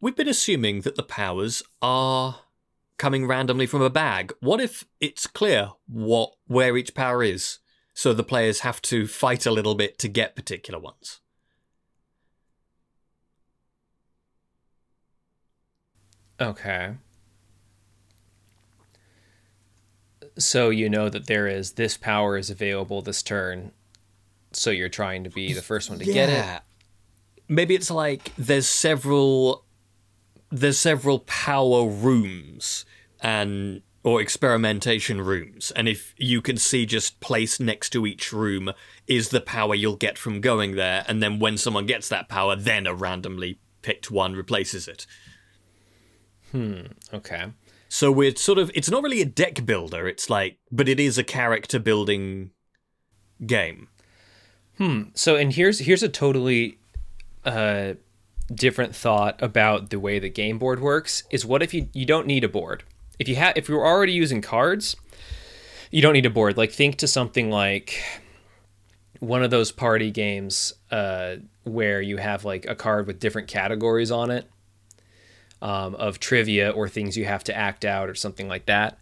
[0.00, 2.40] We've been assuming that the powers are
[2.98, 4.32] coming randomly from a bag.
[4.40, 7.58] What if it's clear what where each power is,
[7.94, 11.20] so the players have to fight a little bit to get particular ones?
[16.40, 16.96] Okay.
[20.38, 23.72] So you know that there is this power is available this turn,
[24.52, 26.12] so you're trying to be the first one to yeah.
[26.12, 26.62] get it.
[27.48, 29.64] Maybe it's like there's several
[30.50, 32.84] there's several power rooms
[33.20, 38.70] and or experimentation rooms and if you can see just placed next to each room
[39.08, 42.54] is the power you'll get from going there and then when someone gets that power
[42.54, 45.06] then a randomly picked one replaces it
[46.52, 47.46] hmm okay
[47.88, 51.18] so we're sort of it's not really a deck builder it's like but it is
[51.18, 52.50] a character building
[53.44, 53.88] game.
[54.78, 56.78] Hmm so and here's here's a totally
[57.44, 57.94] uh
[58.54, 62.26] different thought about the way the game board works is what if you you don't
[62.26, 62.84] need a board?
[63.18, 64.96] If you have if you're already using cards,
[65.90, 66.56] you don't need a board.
[66.56, 68.02] Like think to something like
[69.20, 74.10] one of those party games uh, where you have like a card with different categories
[74.10, 74.48] on it
[75.62, 78.98] um, of trivia or things you have to act out or something like that.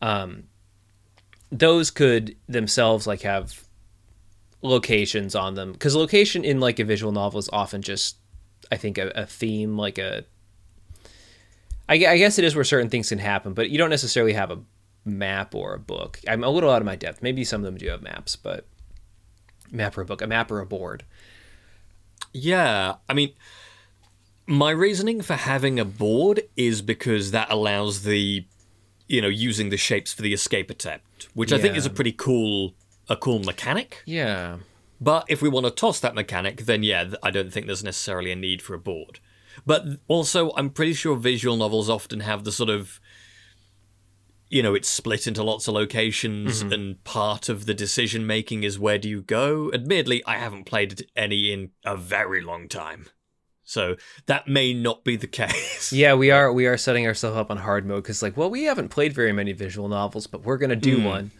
[0.00, 0.44] Um,
[1.50, 3.64] those could themselves like have
[4.62, 8.16] locations on them because location in like a visual novel is often just
[8.72, 10.24] I think a, a theme like a
[11.88, 14.50] I, I guess it is where certain things can happen, but you don't necessarily have
[14.50, 14.60] a
[15.04, 16.18] map or a book.
[16.26, 17.22] I'm a little out of my depth.
[17.22, 18.66] Maybe some of them do have maps, but
[19.70, 21.04] map or a book, a map or a board.
[22.32, 23.32] Yeah, I mean,
[24.46, 28.46] my reasoning for having a board is because that allows the,
[29.08, 31.58] you know, using the shapes for the escape attempt, which yeah.
[31.58, 32.74] I think is a pretty cool,
[33.08, 34.02] a cool mechanic.
[34.04, 34.58] Yeah.
[35.00, 38.30] But if we want to toss that mechanic, then yeah, I don't think there's necessarily
[38.32, 39.20] a need for a board.
[39.66, 43.00] But also, I'm pretty sure visual novels often have the sort of
[44.50, 46.72] you know it's split into lots of locations mm-hmm.
[46.72, 51.06] and part of the decision making is where do you go admittedly i haven't played
[51.16, 53.06] any in a very long time
[53.64, 53.96] so
[54.26, 57.56] that may not be the case yeah we are we are setting ourselves up on
[57.56, 60.76] hard mode because like well we haven't played very many visual novels but we're gonna
[60.76, 61.04] do mm.
[61.04, 61.30] one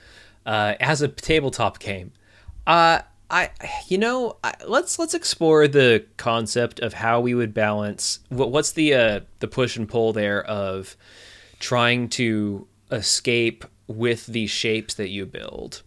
[0.47, 2.13] uh, as a tabletop game
[2.67, 3.51] uh, I,
[3.89, 8.21] you know, I, let's let's explore the concept of how we would balance.
[8.29, 10.97] What, what's the uh, the push and pull there of
[11.59, 15.83] trying to escape with the shapes that you build?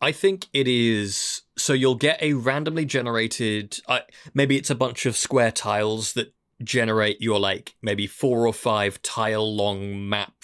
[0.00, 1.42] I think it is.
[1.58, 3.78] So you'll get a randomly generated.
[3.86, 4.00] Uh,
[4.34, 9.00] maybe it's a bunch of square tiles that generate your like maybe four or five
[9.02, 10.34] tile long map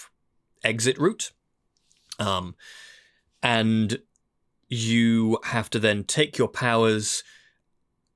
[0.63, 1.31] exit route.
[2.19, 2.55] Um,
[3.43, 3.99] and
[4.67, 7.23] you have to then take your powers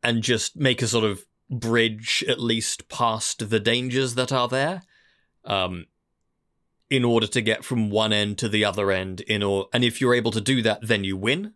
[0.01, 4.81] and just make a sort of bridge at least past the dangers that are there
[5.45, 5.85] um,
[6.89, 9.99] in order to get from one end to the other end in or and if
[9.99, 11.53] you're able to do that then you win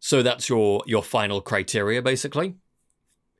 [0.00, 2.56] so that's your your final criteria basically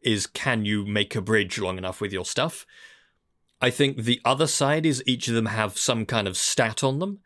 [0.02, 2.64] is can you make a bridge long enough with your stuff
[3.60, 7.00] i think the other side is each of them have some kind of stat on
[7.00, 7.20] them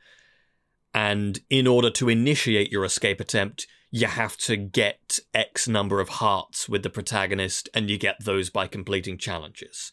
[0.95, 6.09] and in order to initiate your escape attempt, you have to get X number of
[6.09, 9.91] hearts with the protagonist, and you get those by completing challenges.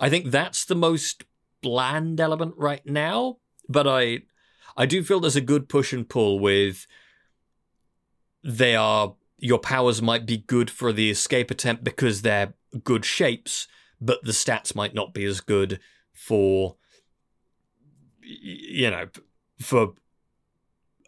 [0.00, 1.24] I think that's the most
[1.62, 3.38] bland element right now,
[3.68, 4.22] but I
[4.76, 6.86] I do feel there's a good push and pull with
[8.42, 12.52] they are your powers might be good for the escape attempt because they're
[12.84, 13.66] good shapes,
[14.00, 15.80] but the stats might not be as good
[16.12, 16.76] for
[18.22, 19.08] you know
[19.58, 19.94] for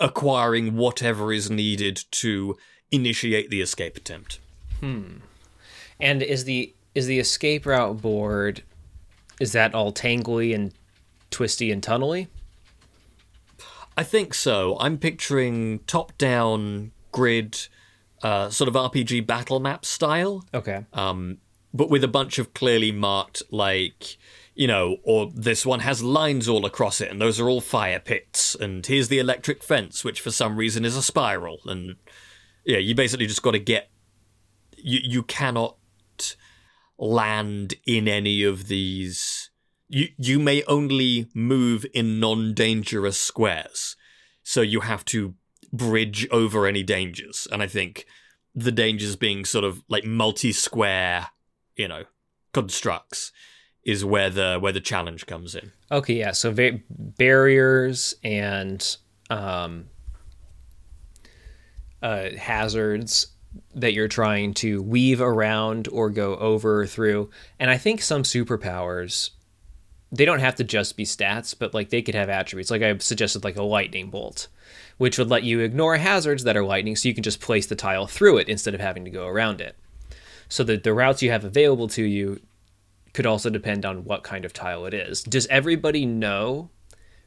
[0.00, 2.56] acquiring whatever is needed to
[2.90, 4.40] initiate the escape attempt.
[4.80, 5.18] Hmm.
[6.00, 8.62] And is the is the escape route board
[9.40, 10.72] is that all tangly and
[11.30, 12.28] twisty and tunnely?
[13.96, 14.76] I think so.
[14.80, 17.68] I'm picturing top down grid
[18.22, 20.44] uh, sort of RPG battle map style.
[20.52, 20.84] Okay.
[20.92, 21.38] Um,
[21.74, 24.18] but with a bunch of clearly marked like
[24.54, 27.98] you know, or this one has lines all across it, and those are all fire
[27.98, 31.96] pits, and here's the electric fence, which for some reason is a spiral, and
[32.64, 33.90] yeah, you basically just got to get.
[34.76, 35.76] You you cannot
[36.98, 39.50] land in any of these.
[39.88, 43.96] you you may only move in non-dangerous squares,
[44.42, 45.34] so you have to
[45.72, 47.46] bridge over any dangers.
[47.50, 48.06] And I think
[48.54, 51.28] the dangers being sort of like multi-square,
[51.76, 52.04] you know,
[52.52, 53.32] constructs
[53.84, 55.72] is where the where the challenge comes in.
[55.90, 56.32] Okay, yeah.
[56.32, 58.96] So va- barriers and
[59.30, 59.86] um,
[62.02, 63.28] uh, hazards
[63.74, 67.30] that you're trying to weave around or go over through.
[67.58, 69.30] And I think some superpowers
[70.12, 72.70] they don't have to just be stats, but like they could have attributes.
[72.70, 74.48] Like I suggested like a lightning bolt,
[75.02, 77.74] which would let you ignore hazards that are lightning so you can just place the
[77.74, 79.76] tile through it instead of having to go around it.
[80.48, 82.40] So that the routes you have available to you
[83.12, 85.24] could also depend on what kind of tile it is.
[85.24, 86.70] Does everybody know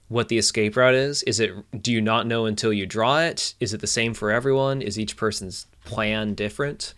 [0.07, 1.21] what the escape route is?
[1.23, 1.51] Is it
[1.81, 3.55] do you not know until you draw it?
[3.59, 4.81] Is it the same for everyone?
[4.81, 6.93] Is each person's plan different?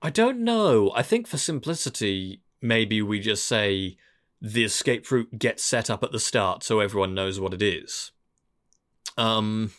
[0.00, 0.92] I don't know.
[0.94, 3.96] I think for simplicity, maybe we just say
[4.40, 8.12] the escape route gets set up at the start so everyone knows what it is.
[9.16, 9.72] Um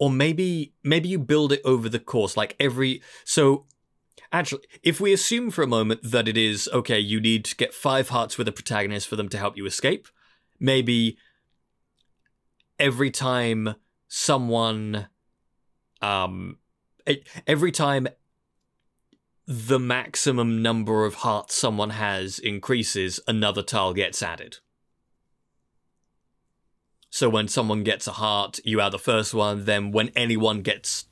[0.00, 3.66] or maybe maybe you build it over the course like every so
[4.32, 7.72] actually if we assume for a moment that it is okay you need to get
[7.72, 10.08] 5 hearts with a protagonist for them to help you escape
[10.58, 11.16] maybe
[12.78, 13.76] every time
[14.08, 15.06] someone
[16.02, 16.56] um
[17.46, 18.08] every time
[19.46, 24.58] the maximum number of hearts someone has increases another tile gets added
[27.10, 31.06] so when someone gets a heart you add the first one then when anyone gets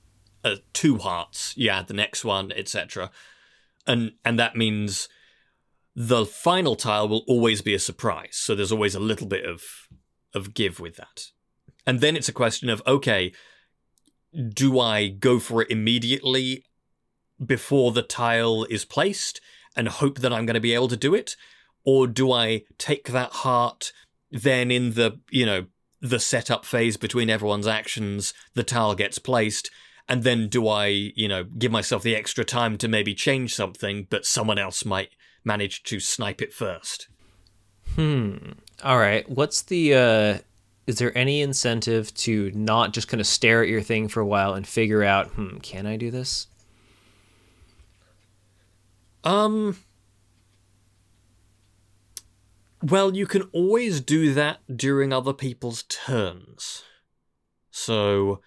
[0.44, 3.10] uh, two hearts you add the next one etc
[3.86, 5.08] and and that means
[6.00, 8.36] the final tile will always be a surprise.
[8.36, 9.88] So there's always a little bit of
[10.32, 11.32] of give with that.
[11.84, 13.32] And then it's a question of okay,
[14.54, 16.64] do I go for it immediately
[17.44, 19.40] before the tile is placed
[19.74, 21.36] and hope that I'm going to be able to do it
[21.84, 23.92] or do I take that heart
[24.30, 25.66] then in the, you know,
[26.00, 29.70] the setup phase between everyone's actions, the tile gets placed
[30.08, 34.06] and then do I, you know, give myself the extra time to maybe change something
[34.08, 35.10] but someone else might
[35.44, 37.08] manage to snipe it first.
[37.94, 38.52] Hmm.
[38.82, 39.28] All right.
[39.28, 40.38] What's the uh
[40.86, 44.26] is there any incentive to not just kind of stare at your thing for a
[44.26, 46.46] while and figure out, hmm, can I do this?
[49.24, 49.76] Um
[52.82, 56.84] well, you can always do that during other people's turns.
[57.70, 58.40] So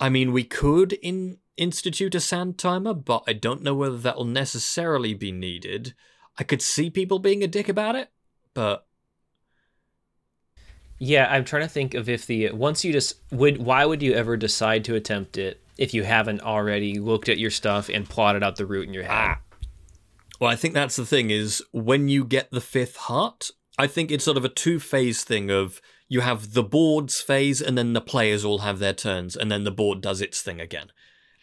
[0.00, 4.16] I mean, we could in institute a sand timer, but I don't know whether that
[4.16, 5.94] will necessarily be needed.
[6.38, 8.10] I could see people being a dick about it,
[8.54, 8.86] but
[11.00, 14.14] yeah, I'm trying to think of if the once you just would why would you
[14.14, 18.42] ever decide to attempt it if you haven't already looked at your stuff and plotted
[18.42, 19.36] out the route in your head?
[19.36, 19.47] Ah.
[20.40, 24.10] Well, I think that's the thing is when you get the fifth heart, I think
[24.10, 27.92] it's sort of a two phase thing of you have the board's phase and then
[27.92, 30.90] the players all have their turns and then the board does its thing again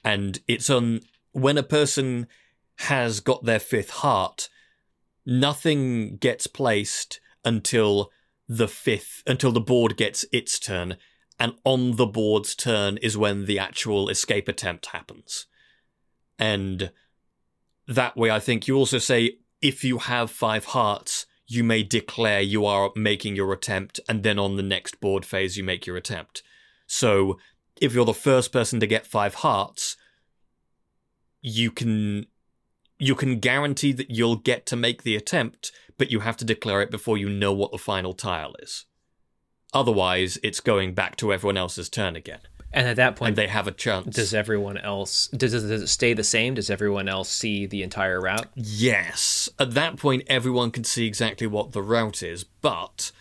[0.05, 2.27] and it's on when a person
[2.77, 4.47] has got their fifth heart,
[5.25, 8.11] nothing gets placed until
[8.47, 10.97] the fifth until the board gets its turn,
[11.39, 15.47] and on the board's turn is when the actual escape attempt happens.
[16.37, 16.91] And
[17.87, 22.41] that way, I think you also say if you have five hearts, you may declare
[22.41, 25.97] you are making your attempt, and then on the next board phase, you make your
[25.97, 26.41] attempt.
[26.87, 27.37] So
[27.79, 29.97] if you're the first person to get five hearts,
[31.41, 32.25] you can
[32.97, 36.81] you can guarantee that you'll get to make the attempt, but you have to declare
[36.81, 38.85] it before you know what the final tile is.
[39.73, 42.39] Otherwise, it's going back to everyone else's turn again.
[42.73, 44.15] And at that point, and they have a chance.
[44.15, 46.55] Does everyone else does it, does it stay the same?
[46.55, 48.47] Does everyone else see the entire route?
[48.53, 49.49] Yes.
[49.57, 53.11] At that point, everyone can see exactly what the route is, but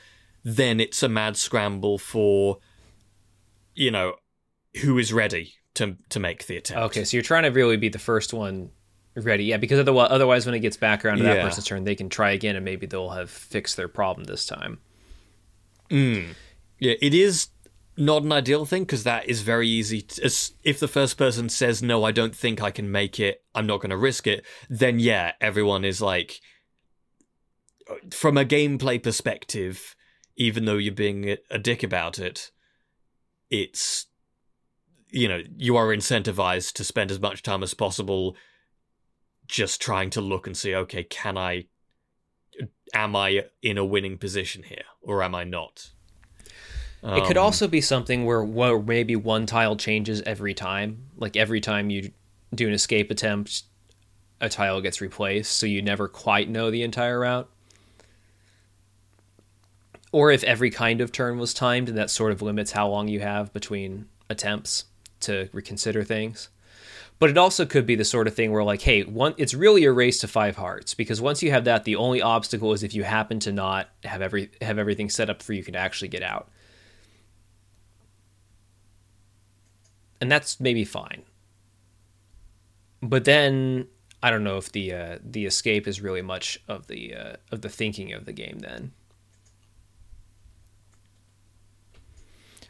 [0.42, 2.58] then it's a mad scramble for,
[3.74, 4.14] you know,
[4.82, 6.82] who is ready to to make the attempt.
[6.86, 8.70] Okay, so you're trying to really be the first one
[9.14, 11.94] ready, yeah, because otherwise, otherwise when it gets back around to that person's turn, they
[11.94, 14.80] can try again and maybe they'll have fixed their problem this time.
[15.90, 16.34] Mm.
[16.80, 17.48] Yeah, it is
[17.96, 20.02] not an ideal thing because that is very easy.
[20.02, 20.30] To,
[20.62, 23.44] if the first person says no, I don't think I can make it.
[23.54, 24.44] I'm not going to risk it.
[24.68, 26.40] Then yeah, everyone is like,
[27.88, 29.94] uh, from a gameplay perspective,
[30.36, 32.50] even though you're being a dick about it,
[33.50, 34.06] it's
[35.14, 38.36] you know, you are incentivized to spend as much time as possible
[39.46, 41.66] just trying to look and see, okay, can I,
[42.92, 45.92] am I in a winning position here or am I not?
[47.04, 51.04] Um, it could um, also be something where, where maybe one tile changes every time.
[51.16, 52.10] Like every time you
[52.52, 53.62] do an escape attempt,
[54.40, 57.48] a tile gets replaced, so you never quite know the entire route.
[60.14, 63.08] or if every kind of turn was timed and that sort of limits how long
[63.08, 64.84] you have between attempts
[65.18, 66.50] to reconsider things.
[67.18, 69.84] But it also could be the sort of thing where like, hey, one it's really
[69.84, 72.94] a race to five hearts because once you have that, the only obstacle is if
[72.94, 76.22] you happen to not have every have everything set up for you can actually get
[76.22, 76.48] out.
[80.24, 81.22] And that's maybe fine.
[83.02, 83.88] But then
[84.22, 87.60] I don't know if the uh, the escape is really much of the uh, of
[87.60, 88.92] the thinking of the game then.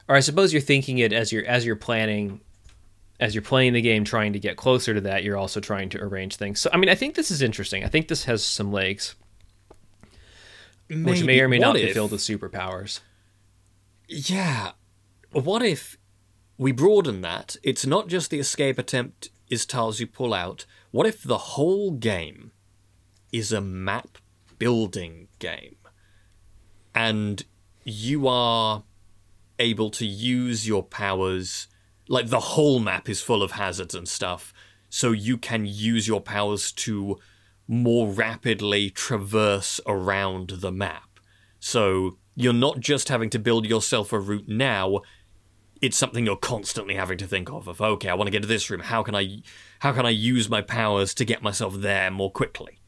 [0.08, 2.40] Or I suppose you're thinking it as you're as you're planning
[3.20, 6.02] as you're playing the game trying to get closer to that, you're also trying to
[6.02, 6.60] arrange things.
[6.60, 7.84] So I mean, I think this is interesting.
[7.84, 9.14] I think this has some legs.
[10.88, 11.04] Maybe.
[11.04, 12.98] Which may or may what not if, be filled with superpowers.
[14.08, 14.72] Yeah.
[15.30, 15.98] What if
[16.58, 17.56] we broaden that?
[17.62, 20.66] It's not just the escape attempt is tiles you pull out.
[20.90, 22.52] What if the whole game
[23.32, 24.18] is a map
[24.58, 25.76] building game?
[26.94, 27.44] And
[27.84, 28.84] you are
[29.58, 31.68] able to use your powers
[32.08, 34.52] like the whole map is full of hazards and stuff
[34.88, 37.18] so you can use your powers to
[37.66, 41.20] more rapidly traverse around the map
[41.60, 45.00] so you're not just having to build yourself a route now
[45.84, 48.48] it's something you're constantly having to think of of okay i want to get to
[48.48, 49.42] this room how can i
[49.80, 52.78] how can i use my powers to get myself there more quickly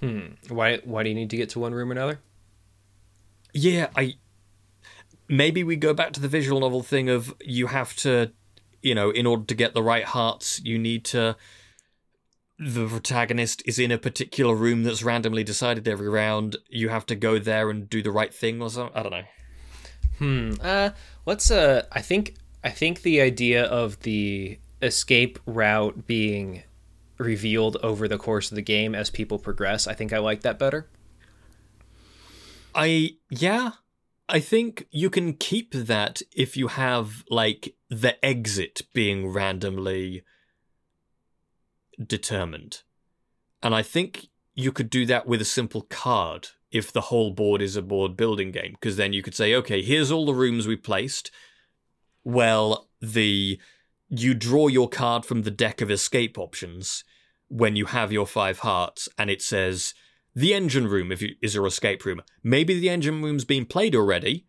[0.00, 2.20] hmm why why do you need to get to one room or another
[3.52, 4.14] yeah i
[5.28, 8.32] maybe we go back to the visual novel thing of you have to,
[8.82, 11.36] you know, in order to get the right hearts, you need to.
[12.56, 16.56] The protagonist is in a particular room that's randomly decided every round.
[16.68, 18.96] You have to go there and do the right thing, or something.
[18.96, 19.24] I don't know.
[20.18, 20.52] Hmm.
[20.60, 20.90] Uh,
[21.26, 21.50] let's.
[21.50, 22.34] Uh, I think.
[22.62, 26.62] I think the idea of the escape route being
[27.18, 29.86] revealed over the course of the game as people progress.
[29.86, 30.88] I think I like that better.
[32.74, 33.72] I yeah,
[34.28, 40.24] I think you can keep that if you have like the exit being randomly
[42.04, 42.82] determined.
[43.62, 47.62] And I think you could do that with a simple card if the whole board
[47.62, 50.66] is a board building game because then you could say okay, here's all the rooms
[50.66, 51.30] we placed.
[52.24, 53.58] Well, the
[54.10, 57.04] you draw your card from the deck of escape options
[57.48, 59.94] when you have your five hearts and it says
[60.34, 62.20] the engine room if you, is your escape room.
[62.42, 64.44] Maybe the engine room's been played already,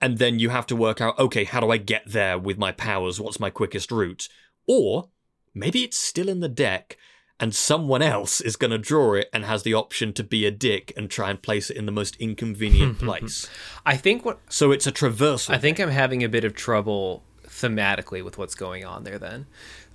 [0.00, 2.72] and then you have to work out, okay, how do I get there with my
[2.72, 3.20] powers?
[3.20, 4.28] What's my quickest route?
[4.66, 5.10] Or
[5.54, 6.96] maybe it's still in the deck,
[7.40, 10.50] and someone else is going to draw it and has the option to be a
[10.50, 13.48] dick and try and place it in the most inconvenient place.
[13.86, 14.38] I think what.
[14.48, 15.50] So it's a traversal.
[15.54, 19.46] I think I'm having a bit of trouble thematically with what's going on there then.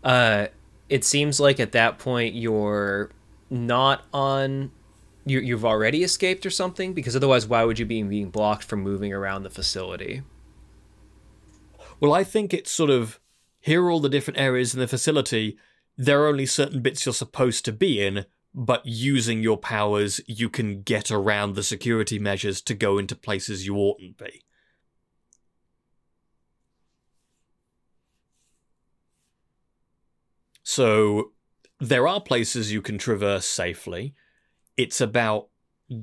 [0.03, 0.47] Uh,
[0.89, 3.09] it seems like at that point you're
[3.49, 4.71] not on
[5.25, 6.93] you, you've already escaped or something?
[6.93, 10.23] Because otherwise, why would you be being blocked from moving around the facility?
[11.99, 13.19] Well, I think it's sort of
[13.59, 15.57] here are all the different areas in the facility.
[15.97, 20.49] There are only certain bits you're supposed to be in, but using your powers, you
[20.49, 24.43] can get around the security measures to go into places you oughtn't be.
[30.63, 31.33] So,
[31.79, 34.15] there are places you can traverse safely
[34.77, 35.49] it's about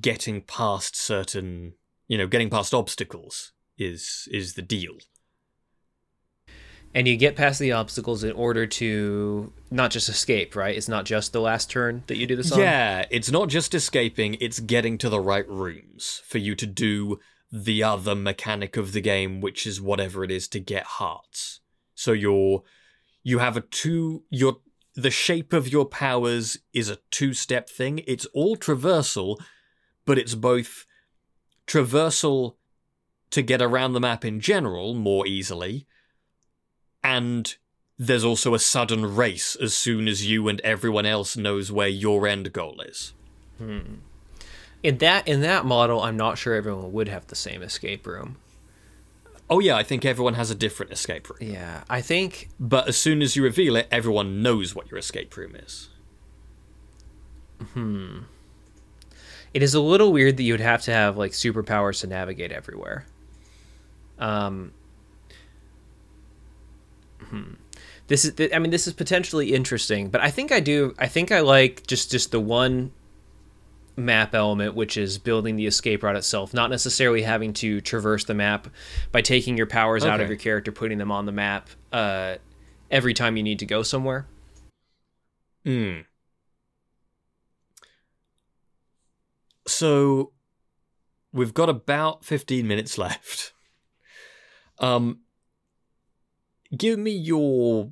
[0.01, 1.74] getting past certain,
[2.09, 4.99] you know, getting past obstacles is is the deal.
[6.95, 10.76] And you get past the obstacles in order to not just escape, right?
[10.76, 12.59] It's not just the last turn that you do this on.
[12.59, 17.20] Yeah, it's not just escaping, it's getting to the right rooms for you to do
[17.53, 21.61] the other mechanic of the game, which is whatever it is to get hearts.
[21.95, 22.62] So you're
[23.22, 24.57] you have a two you're
[24.95, 28.03] the shape of your powers is a two step thing.
[28.07, 29.38] It's all traversal,
[30.05, 30.86] but it's both
[31.66, 32.57] traversal
[33.30, 35.86] to get around the map in general more easily,
[37.03, 37.57] and
[37.98, 42.26] there's also a sudden race as soon as you and everyone else knows where your
[42.26, 43.12] end goal is.
[43.59, 43.96] Hmm.
[44.82, 48.36] In that in that model, I'm not sure everyone would have the same escape room.
[49.51, 51.51] Oh yeah, I think everyone has a different escape room.
[51.53, 52.48] Yeah, I think.
[52.59, 55.90] But as soon as you reveal it, everyone knows what your escape room is.
[57.74, 58.20] Hmm.
[59.53, 62.53] It is a little weird that you would have to have like superpowers to navigate
[62.53, 63.05] everywhere.
[64.18, 64.72] Um.
[67.31, 67.55] Hmm.
[68.09, 68.51] This is.
[68.53, 70.95] I mean, this is potentially interesting, but I think I do.
[70.99, 72.93] I think I like just just the one
[73.97, 78.35] map element, which is building the escape route itself, not necessarily having to traverse the
[78.35, 78.68] map
[79.12, 80.12] by taking your powers okay.
[80.12, 82.37] out of your character, putting them on the map uh,
[82.91, 84.26] every time you need to go somewhere.
[85.64, 86.01] Hmm.
[89.66, 90.33] So,
[91.33, 93.53] we've got about 15 minutes left.
[94.78, 95.20] Um,
[96.77, 97.91] give me your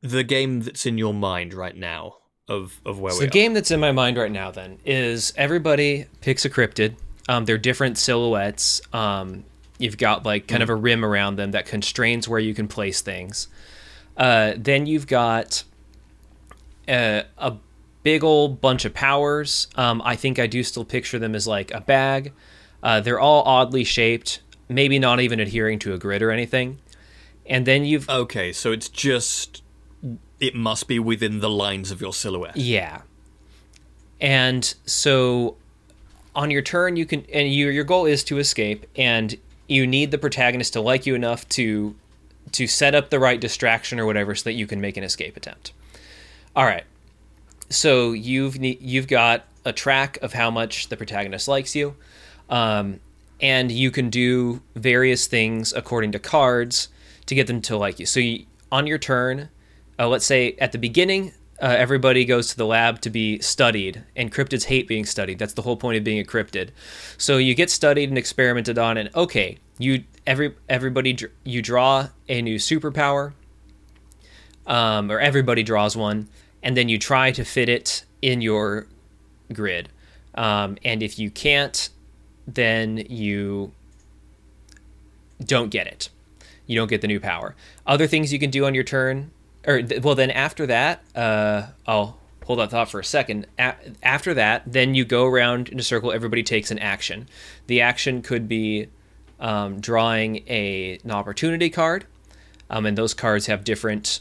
[0.00, 2.16] the game that's in your mind right now
[2.48, 3.32] of of where So we the are.
[3.32, 6.96] game that's in my mind right now then is everybody picks a cryptid.
[7.28, 8.80] Um, they're different silhouettes.
[8.92, 9.44] Um,
[9.78, 13.00] you've got like kind of a rim around them that constrains where you can place
[13.00, 13.46] things.
[14.16, 15.62] Uh, then you've got
[16.88, 17.54] a, a
[18.02, 19.68] big old bunch of powers.
[19.76, 22.32] Um, I think I do still picture them as like a bag.
[22.82, 24.40] Uh, they're all oddly shaped,
[24.74, 26.78] maybe not even adhering to a grid or anything.
[27.46, 29.62] And then you've Okay, so it's just
[30.40, 32.56] it must be within the lines of your silhouette.
[32.56, 33.02] Yeah.
[34.20, 35.56] And so
[36.34, 39.36] on your turn you can and you, your goal is to escape and
[39.68, 41.94] you need the protagonist to like you enough to
[42.52, 45.36] to set up the right distraction or whatever so that you can make an escape
[45.36, 45.72] attempt.
[46.54, 46.84] All right.
[47.70, 51.94] So you've you've got a track of how much the protagonist likes you.
[52.50, 53.00] Um,
[53.42, 56.88] and you can do various things according to cards
[57.26, 58.06] to get them to like you.
[58.06, 59.50] So you, on your turn,
[59.98, 64.02] uh, let's say at the beginning, uh, everybody goes to the lab to be studied,
[64.16, 65.38] and cryptids hate being studied.
[65.38, 66.70] That's the whole point of being a cryptid.
[67.18, 72.42] So you get studied and experimented on, and okay, you every everybody you draw a
[72.42, 73.32] new superpower,
[74.66, 76.28] um, or everybody draws one,
[76.64, 78.86] and then you try to fit it in your
[79.52, 79.88] grid.
[80.34, 81.90] Um, and if you can't,
[82.46, 83.72] then you
[85.44, 86.08] don't get it.
[86.66, 87.54] You don't get the new power.
[87.86, 89.30] Other things you can do on your turn,
[89.66, 93.46] or well, then after that, uh, I'll hold that thought for a second.
[93.58, 96.12] A- after that, then you go around in a circle.
[96.12, 97.28] Everybody takes an action.
[97.66, 98.88] The action could be
[99.40, 102.06] um, drawing a an opportunity card,
[102.70, 104.20] um, and those cards have different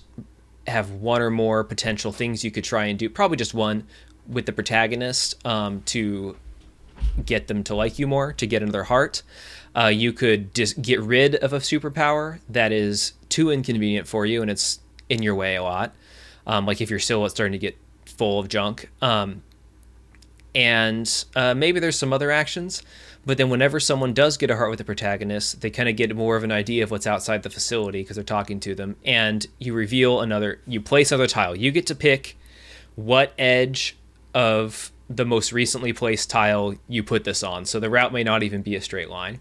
[0.68, 3.10] have one or more potential things you could try and do.
[3.10, 3.86] Probably just one
[4.28, 6.36] with the protagonist um, to
[7.26, 9.24] get them to like you more, to get into their heart.
[9.76, 14.42] Uh, you could just get rid of a superpower that is too inconvenient for you
[14.42, 15.94] and it's in your way a lot.
[16.46, 18.90] Um, like if your silhouette's starting to get full of junk.
[19.02, 19.44] Um,
[20.54, 22.84] and uh, maybe there's some other actions,
[23.26, 26.16] but then whenever someone does get a heart with the protagonist, they kind of get
[26.16, 29.48] more of an idea of what's outside the facility because they're talking to them, and
[29.60, 31.56] you reveal another, you place another tile.
[31.56, 32.38] You get to pick
[32.96, 33.96] what edge
[34.34, 37.66] of the most recently placed tile you put this on.
[37.66, 39.40] So the route may not even be a straight line.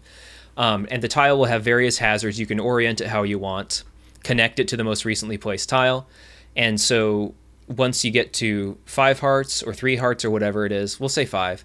[0.57, 2.39] Um, and the tile will have various hazards.
[2.39, 3.83] You can orient it how you want,
[4.23, 6.07] connect it to the most recently placed tile.
[6.55, 7.33] And so
[7.67, 11.25] once you get to five hearts or three hearts or whatever it is, we'll say
[11.25, 11.63] five,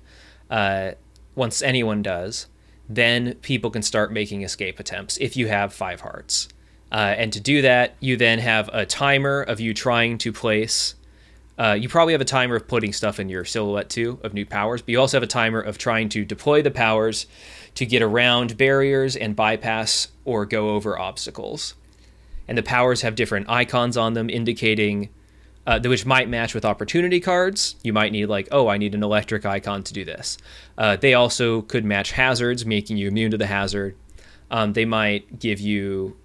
[0.50, 0.92] uh,
[1.34, 2.46] once anyone does,
[2.88, 6.48] then people can start making escape attempts if you have five hearts.
[6.92, 10.94] Uh, and to do that, you then have a timer of you trying to place
[11.58, 14.44] uh, you probably have a timer of putting stuff in your silhouette too of new
[14.44, 17.26] powers, but you also have a timer of trying to deploy the powers
[17.74, 21.74] to get around barriers and bypass or go over obstacles.
[22.48, 25.08] And the powers have different icons on them indicating
[25.66, 27.74] uh, which might match with opportunity cards.
[27.82, 30.38] You might need like, oh, I need an electric icon to do this.
[30.78, 33.96] Uh, they also could match hazards, making you immune to the hazard.
[34.50, 36.16] Um, they might give you,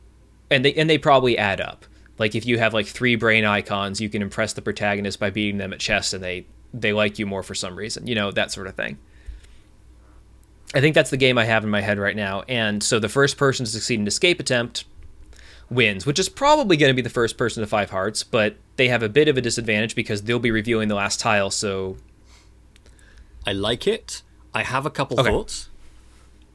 [0.52, 1.86] and they and they probably add up.
[2.18, 5.58] Like if you have like three brain icons, you can impress the protagonist by beating
[5.58, 8.08] them at chess, and they they like you more for some reason.
[8.08, 8.98] You know that sort of thing.
[10.74, 12.44] I think that's the game I have in my head right now.
[12.48, 14.86] And so the first person to succeed an escape attempt
[15.70, 18.88] wins, which is probably going to be the first person to five hearts, but they
[18.88, 21.50] have a bit of a disadvantage because they'll be reviewing the last tile.
[21.52, 21.98] So
[23.46, 24.22] I like it.
[24.54, 25.30] I have a couple Okay.
[25.30, 25.70] thoughts.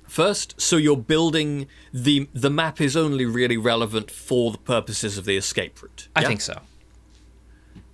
[0.08, 5.24] First, so you're building the the map is only really relevant for the purposes of
[5.24, 6.08] the escape route.
[6.14, 6.60] I think so.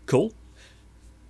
[0.07, 0.33] Cool.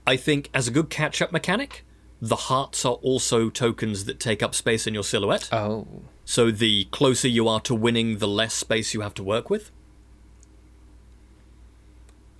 [0.06, 1.84] I think as a good catch-up mechanic,
[2.20, 5.48] the hearts are also tokens that take up space in your silhouette.
[5.52, 5.86] Oh,
[6.24, 9.70] So the closer you are to winning, the less space you have to work with.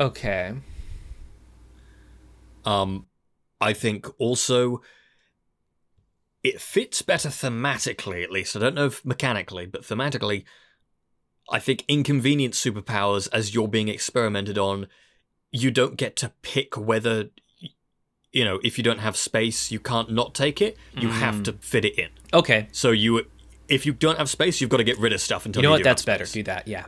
[0.01, 0.55] okay.
[2.65, 3.07] Um,
[3.61, 4.83] I think also
[6.43, 8.57] it fits better thematically, at least.
[8.57, 10.45] I don't know if mechanically, but thematically,
[11.51, 14.89] I think inconvenient superpowers as you're being experimented on,
[15.51, 17.31] you don't get to pick whether,
[18.33, 20.77] you know, if you don't have space, you can't not take it.
[20.97, 22.09] You have to fit it in.
[22.33, 22.69] Okay.
[22.73, 23.27] So you,
[23.69, 25.71] if you don't have space, you've got to get rid of stuff until You know
[25.71, 25.79] you what?
[25.79, 26.25] do That's better.
[26.25, 26.67] Do that.
[26.67, 26.87] Yeah.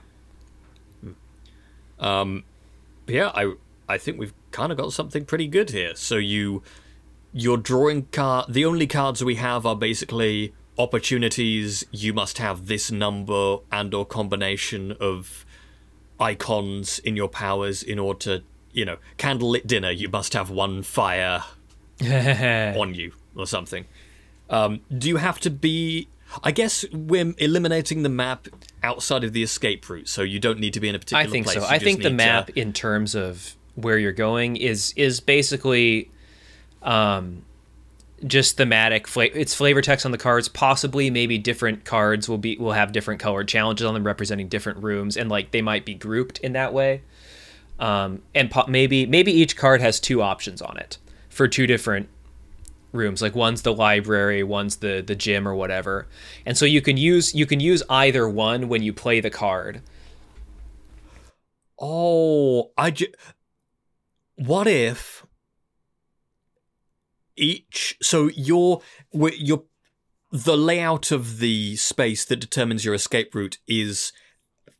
[1.98, 2.44] Um,
[3.06, 3.54] yeah, I
[3.88, 5.94] I think we've kind of got something pretty good here.
[5.94, 6.62] So you
[7.34, 8.46] you're drawing card.
[8.48, 11.84] The only cards we have are basically opportunities.
[11.90, 15.44] You must have this number and or combination of
[16.20, 19.90] icons in your powers in order to you know candlelit dinner.
[19.90, 21.42] You must have one fire
[22.02, 23.84] on you or something.
[24.50, 26.08] Um, do you have to be?
[26.42, 28.48] I guess we're eliminating the map
[28.82, 31.26] outside of the escape route, so you don't need to be in a particular I
[31.30, 31.56] think place.
[31.56, 31.62] so.
[31.62, 36.10] You I think the map, to- in terms of where you're going, is is basically,
[36.84, 37.44] um,
[38.26, 39.08] just thematic.
[39.08, 40.48] Fla- it's flavor text on the cards.
[40.48, 44.82] Possibly, maybe different cards will be will have different colored challenges on them, representing different
[44.82, 47.02] rooms, and like they might be grouped in that way.
[47.80, 52.08] Um, and po- maybe maybe each card has two options on it for two different
[52.92, 56.06] rooms like one's the library one's the the gym or whatever
[56.46, 59.82] and so you can use you can use either one when you play the card
[61.78, 63.12] Oh, I ju-
[64.36, 65.23] What if
[67.36, 68.82] each so your
[69.12, 69.64] your
[70.30, 74.12] the layout of the space that determines your escape route is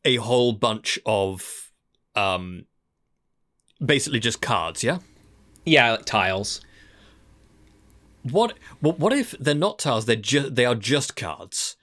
[0.05, 1.71] a whole bunch of
[2.17, 2.67] um
[3.85, 4.99] basically just cards, yeah?
[5.65, 6.61] yeah like tiles
[8.23, 11.77] What what what if they're not tiles, they're just they are just cards.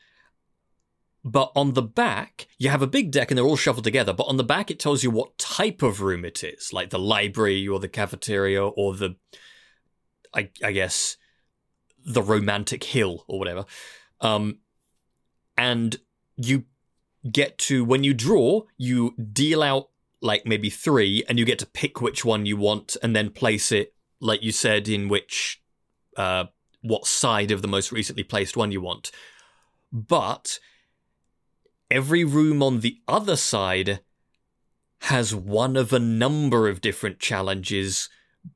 [1.24, 4.24] But on the back, you have a big deck and they're all shuffled together, but
[4.24, 7.68] on the back it tells you what type of room it is, like the library
[7.68, 9.16] or the cafeteria or the
[10.34, 11.18] I I guess
[12.06, 13.66] the romantic hill or whatever.
[14.20, 14.60] Um
[15.58, 15.98] and
[16.38, 16.66] you
[17.30, 19.90] get to when you draw, you deal out
[20.22, 23.72] like maybe 3 and you get to pick which one you want and then place
[23.72, 25.62] it like you said in which
[26.16, 26.46] uh,
[26.82, 29.12] what side of the most recently placed one you want.
[29.92, 30.60] But
[31.90, 34.02] every room on the other side
[35.02, 38.10] has one of a number of different challenges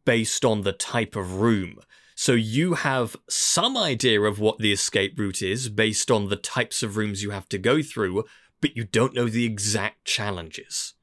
[0.05, 1.79] based on the type of room.
[2.15, 6.81] So you have some idea of what the escape route is based on the types
[6.81, 8.23] of rooms you have to go through,
[8.61, 10.93] but you don't know the exact challenges.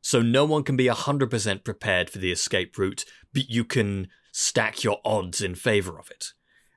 [0.00, 3.04] So no one can be 100% prepared for the escape route,
[3.34, 6.32] but you can stack your odds in favor of it.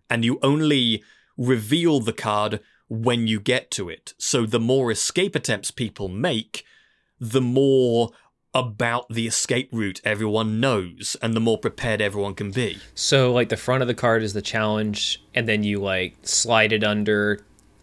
[0.10, 1.04] And you only
[1.38, 4.14] reveal the card when you get to it.
[4.18, 6.66] So the more escape attempts people make,
[7.20, 8.12] the more
[8.54, 12.78] about the escape route everyone knows and the more prepared everyone can be.
[12.96, 16.72] so like the front of the card is the challenge and then you like slide
[16.72, 17.40] it under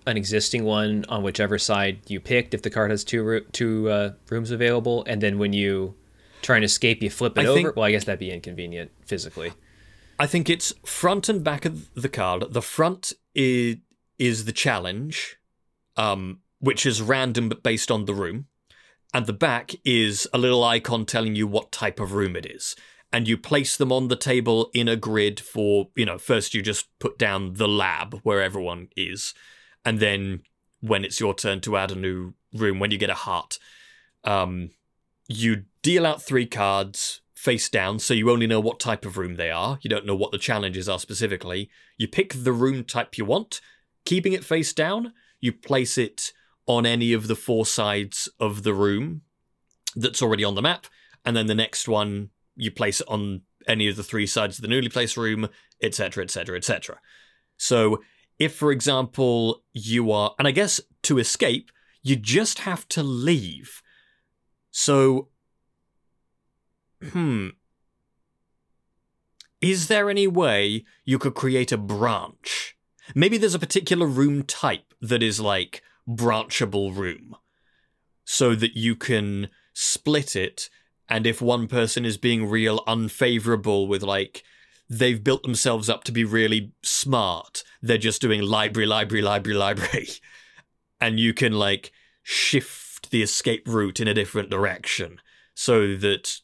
[0.06, 4.12] an existing one on whichever side you picked if the card has two two uh,
[4.28, 5.94] rooms available and then when you
[6.42, 8.90] try and escape you flip it I over think- well i guess that'd be inconvenient
[9.04, 9.52] physically
[10.18, 12.44] I think it's front and back of the card.
[12.48, 13.76] The front is
[14.18, 15.36] is the challenge,
[15.98, 18.46] um, which is random but based on the room,
[19.16, 22.76] and the back is a little icon telling you what type of room it is.
[23.10, 26.60] And you place them on the table in a grid for, you know, first you
[26.60, 29.32] just put down the lab where everyone is,
[29.86, 30.42] and then
[30.80, 33.58] when it's your turn to add a new room, when you get a heart,
[34.24, 34.68] um,
[35.28, 39.36] you deal out three cards face down, so you only know what type of room
[39.36, 39.78] they are.
[39.80, 41.70] You don't know what the challenges are specifically.
[41.96, 43.62] You pick the room type you want,
[44.04, 45.14] keeping it face down.
[45.40, 46.32] You place it
[46.66, 49.22] on any of the four sides of the room
[49.94, 50.86] that's already on the map,
[51.24, 54.62] and then the next one you place it on any of the three sides of
[54.62, 55.48] the newly placed room,
[55.82, 57.00] etc., etc., etc.
[57.56, 58.02] So,
[58.38, 61.70] if for example you are, and I guess to escape,
[62.02, 63.82] you just have to leave.
[64.70, 65.28] So,
[67.02, 67.48] hmm.
[69.60, 72.76] Is there any way you could create a branch?
[73.14, 77.36] Maybe there's a particular room type that is like branchable room
[78.24, 80.68] so that you can split it.
[81.09, 84.42] And if one person is being real unfavorable with like
[84.88, 90.09] they've built themselves up to be really smart they're just doing library library library library
[91.00, 91.92] and you can like
[92.22, 95.20] shift the escape route in a different direction
[95.54, 96.40] so that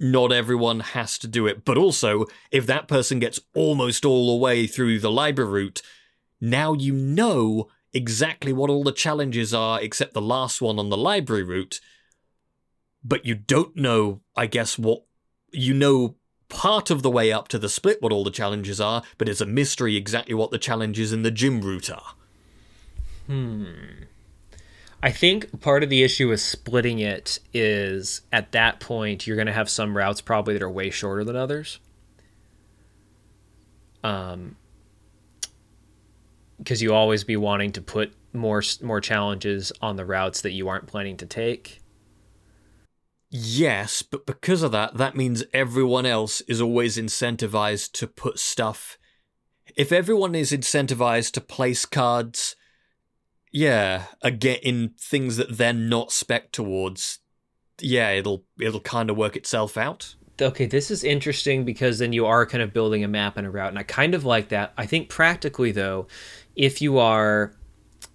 [0.00, 1.64] not everyone has to do it.
[1.64, 5.82] But also if that person gets almost all the way through the library route
[6.40, 10.96] now you know exactly what all the challenges are except the last one on the
[10.96, 11.80] library route
[13.04, 15.04] but you don't know i guess what
[15.52, 16.16] you know
[16.48, 19.40] part of the way up to the split what all the challenges are but it's
[19.40, 22.14] a mystery exactly what the challenges in the gym route are
[23.26, 24.04] Hmm.
[25.02, 29.46] I think part of the issue with splitting it is at that point you're going
[29.46, 31.80] to have some routes probably that are way shorter than others.
[34.04, 34.56] Um,
[36.62, 40.68] because you always be wanting to put more more challenges on the routes that you
[40.68, 41.80] aren't planning to take.
[43.34, 48.98] Yes, but because of that, that means everyone else is always incentivized to put stuff.
[49.74, 52.56] If everyone is incentivized to place cards,
[53.50, 57.20] yeah, again in things that they're not spec towards,
[57.80, 60.14] yeah, it'll it'll kind of work itself out.
[60.40, 63.50] okay, this is interesting because then you are kind of building a map and a
[63.50, 64.72] route, and I kind of like that.
[64.76, 66.06] I think practically though,
[66.56, 67.54] if you are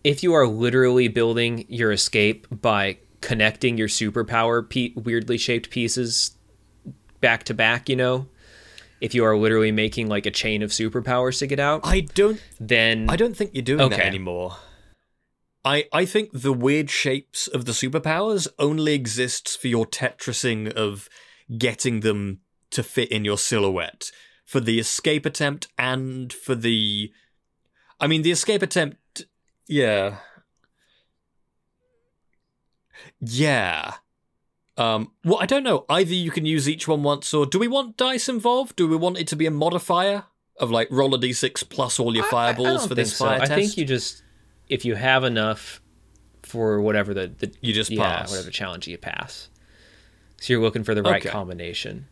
[0.04, 6.32] if you are literally building your escape by connecting your superpower pe- weirdly shaped pieces
[7.20, 8.28] back to back, you know,
[9.02, 12.42] if you are literally making like a chain of superpowers to get out, I don't
[12.60, 14.08] then I don't think you're doing that Okay.
[14.08, 14.58] anymore.
[15.66, 21.10] I I think the weird shapes of the superpowers only exists for your tetrising of
[21.58, 22.40] getting them
[22.72, 24.12] to fit in your silhouette.
[24.46, 27.12] For the escape attempt and for the
[28.00, 29.26] I mean the escape attempt
[29.68, 30.18] yeah.
[33.20, 33.96] Yeah.
[34.78, 35.86] Um, well, I don't know.
[35.90, 38.76] Either you can use each one once, or do we want dice involved?
[38.76, 40.26] Do we want it to be a modifier
[40.60, 43.26] of like roll a d6 plus all your I- I- I fireballs for this so.
[43.26, 44.24] fire I think you just
[44.70, 45.82] if you have enough
[46.44, 48.32] for whatever the, the You just yeah, pass.
[48.32, 49.50] whatever challenge you pass.
[50.40, 51.30] So you're looking for the right Okay.
[51.30, 52.08] combination.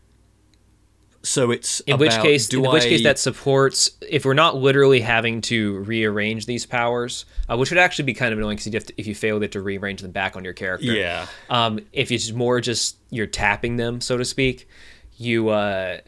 [1.25, 5.01] So it's In which case, do in which case that supports if we're not literally
[5.01, 8.93] having to rearrange these powers, uh, which would actually be kind of annoying because you
[8.97, 10.93] if you fail, have to rearrange them back on your character.
[10.93, 11.27] yeah.
[11.49, 14.69] Um, if it's more just you're tapping them, so to speak,
[15.17, 15.99] you uh,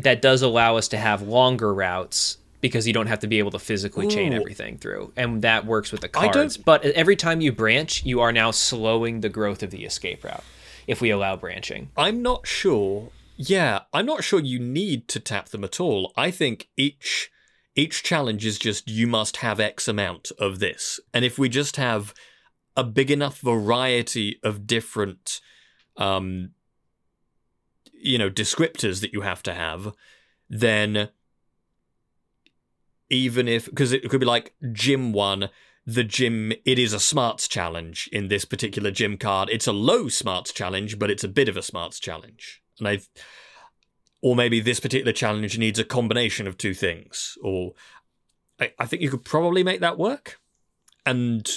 [0.00, 3.50] that does allow us to have longer routes because you don't have to be able
[3.52, 6.56] to physically chain everything through, and that works with the I cards.
[6.56, 10.44] But every time you branch, you are now slowing the growth of the escape route
[10.86, 11.90] if we allow branching.
[11.96, 13.10] I'm not sure.
[13.36, 16.12] Yeah, I'm not sure you need to tap them at all.
[16.16, 17.30] I think each
[17.74, 20.98] each challenge is just you must have X amount of this.
[21.12, 22.14] And if we just have
[22.74, 25.40] a big enough variety of different
[25.96, 26.50] um
[27.92, 29.92] you know, descriptors that you have to have,
[30.48, 31.08] then
[33.10, 35.48] even if because it could be like gym one
[35.86, 40.08] the gym it is a smarts challenge in this particular gym card it's a low
[40.08, 43.00] smarts challenge but it's a bit of a smarts challenge and i
[44.22, 47.72] or maybe this particular challenge needs a combination of two things or
[48.58, 50.40] I, I think you could probably make that work
[51.04, 51.48] and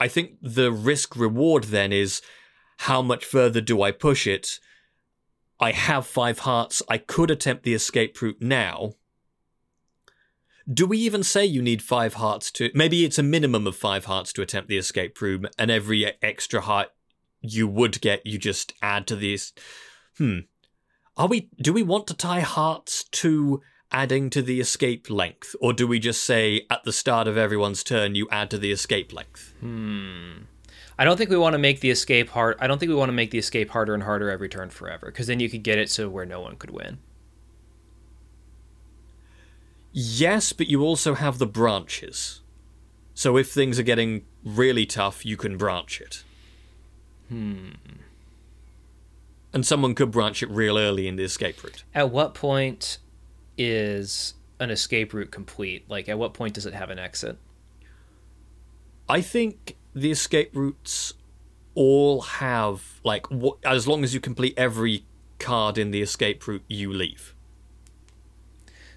[0.00, 2.22] i think the risk reward then is
[2.78, 4.58] how much further do i push it
[5.60, 8.92] i have five hearts i could attempt the escape route now
[10.72, 12.70] do we even say you need five hearts to?
[12.74, 16.60] Maybe it's a minimum of five hearts to attempt the escape room, and every extra
[16.60, 16.88] heart
[17.40, 19.52] you would get, you just add to this.
[20.18, 20.40] Hmm.
[21.16, 21.48] Are we?
[21.60, 23.60] Do we want to tie hearts to
[23.90, 27.82] adding to the escape length, or do we just say at the start of everyone's
[27.82, 29.54] turn you add to the escape length?
[29.60, 30.42] Hmm.
[30.98, 32.56] I don't think we want to make the escape hard.
[32.60, 35.06] I don't think we want to make the escape harder and harder every turn forever,
[35.06, 36.98] because then you could get it to where no one could win.
[39.92, 42.42] Yes, but you also have the branches.
[43.14, 46.24] So if things are getting really tough, you can branch it.
[47.28, 47.70] Hmm.
[49.58, 51.82] And someone could branch it real early in the escape route.
[51.92, 52.98] At what point
[53.56, 55.84] is an escape route complete?
[55.90, 57.38] Like, at what point does it have an exit?
[59.08, 61.14] I think the escape routes
[61.74, 65.04] all have like wh- as long as you complete every
[65.40, 67.34] card in the escape route, you leave.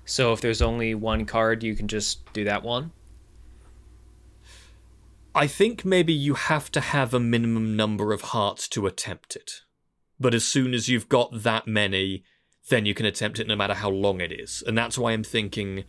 [0.05, 2.91] So if there's only one card, you can just do that one.
[5.33, 9.61] I think maybe you have to have a minimum number of hearts to attempt it.
[10.21, 12.23] But as soon as you've got that many,
[12.69, 14.63] then you can attempt it no matter how long it is.
[14.65, 15.83] And that's why I'm thinking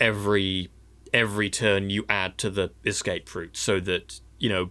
[0.00, 0.70] every
[1.12, 4.70] every turn you add to the escape route so that, you know,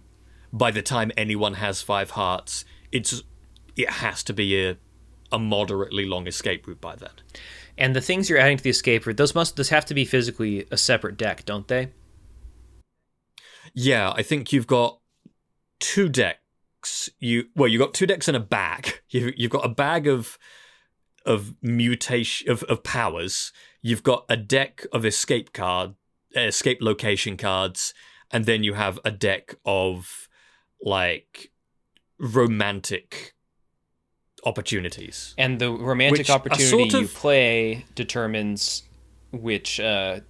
[0.52, 3.22] by the time anyone has 5 hearts, it's
[3.76, 4.76] it has to be a
[5.32, 7.10] a moderately long escape route by then.
[7.78, 10.04] And the things you're adding to the escape route, those must those have to be
[10.04, 11.92] physically a separate deck, don't they?
[13.74, 14.98] Yeah, I think you've got
[15.78, 16.40] two decks.
[17.18, 19.00] You well, you got two decks and a bag.
[19.10, 20.36] You you've got a bag of
[21.24, 23.52] of mutation of, of powers.
[23.82, 25.94] You've got a deck of escape card,
[26.34, 27.94] escape location cards,
[28.32, 30.28] and then you have a deck of
[30.82, 31.52] like
[32.18, 33.34] romantic
[34.44, 35.34] opportunities.
[35.38, 38.82] And the romantic Which opportunity sort you play determines
[39.32, 40.20] which uh,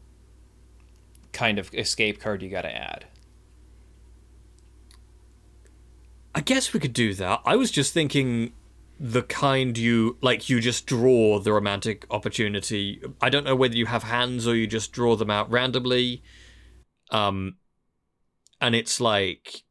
[1.33, 3.05] kind of escape card you got to add.
[6.37, 7.41] I guess we could do that.
[7.47, 8.53] I was just thinking
[9.01, 13.01] the kind you like you just draw the romantic opportunity.
[13.23, 16.23] I don't know whether you have hands or you just draw them out randomly.
[17.11, 17.57] Um
[18.61, 19.63] and it's like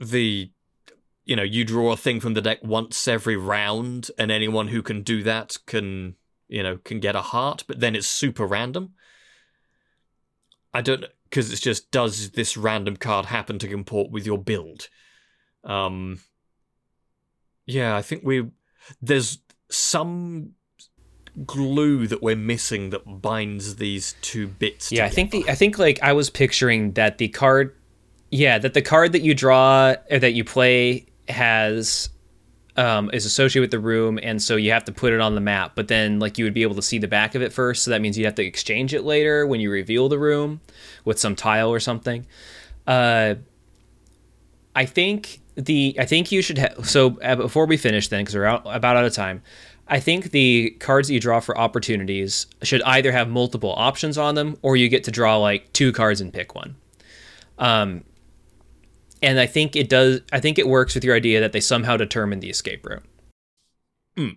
[0.00, 0.52] the
[1.26, 4.80] you know, you draw a thing from the deck once every round and anyone who
[4.80, 6.16] can do that can,
[6.48, 8.94] you know, can get a heart, but then it's super random.
[10.72, 14.88] I don't because it's just does this random card happen to comport with your build?
[15.64, 16.20] Um,
[17.66, 18.48] yeah, I think we.
[19.02, 19.38] there's
[19.70, 20.54] some
[21.44, 24.90] glue that we're missing that binds these two bits.
[24.90, 27.76] Yeah, I think the I think like I was picturing that the card,
[28.30, 32.08] yeah, that the card that you draw or that you play has
[32.78, 35.40] um, is associated with the room, and so you have to put it on the
[35.40, 35.72] map.
[35.74, 37.90] But then like you would be able to see the back of it first, so
[37.90, 40.60] that means you have to exchange it later when you reveal the room
[41.04, 42.24] with some tile or something.
[42.86, 43.34] Uh,
[44.76, 48.36] I think the I think you should have so uh, before we finish then because
[48.36, 49.42] we're out, about out of time.
[49.88, 54.34] I think the cards that you draw for opportunities should either have multiple options on
[54.34, 56.76] them or you get to draw like two cards and pick one.
[57.58, 58.04] Um,
[59.22, 60.20] and I think it does.
[60.32, 63.04] I think it works with your idea that they somehow determine the escape route.
[64.16, 64.28] Hmm.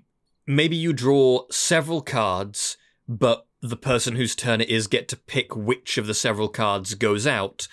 [0.45, 2.77] maybe you draw several cards,
[3.07, 6.93] but the person whose turn it is get to pick which of the several cards
[6.95, 7.67] goes out.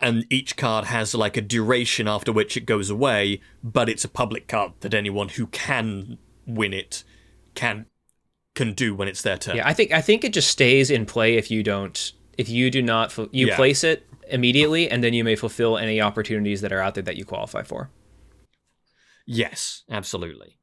[0.00, 4.08] And each card has like a duration after which it goes away, but it's a
[4.08, 7.04] public card that anyone who can win it
[7.54, 7.86] can
[8.54, 9.56] can do when it's their turn.
[9.56, 12.70] Yeah, I think I think it just stays in play if you don't if you
[12.70, 13.56] do not you Yeah.
[13.56, 17.16] place it immediately and then you may fulfill any opportunities that are out there that
[17.16, 17.90] you qualify for.
[19.26, 20.58] Yes, absolutely.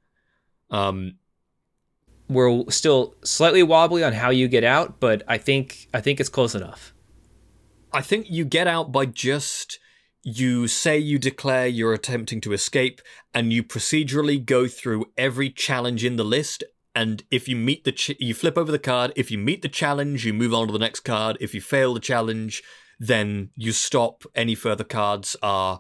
[0.70, 1.18] Um,
[2.28, 6.30] We're still slightly wobbly on how you get out, but I think I think it's
[6.30, 6.94] close enough.
[7.94, 9.80] I think you get out by just
[10.24, 13.02] you say you declare you're attempting to escape,
[13.34, 16.66] and you procedurally go through every challenge in the list.
[16.94, 19.14] And if you meet the, ch- you flip over the card.
[19.16, 21.38] If you meet the challenge, you move on to the next card.
[21.40, 22.62] If you fail the challenge,
[23.00, 24.24] then you stop.
[24.36, 25.80] Any further cards are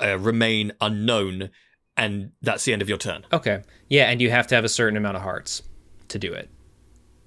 [0.00, 1.50] uh, remain unknown,
[1.96, 3.24] and that's the end of your turn.
[3.32, 3.62] Okay.
[3.88, 5.62] Yeah, and you have to have a certain amount of hearts
[6.08, 6.48] to do it.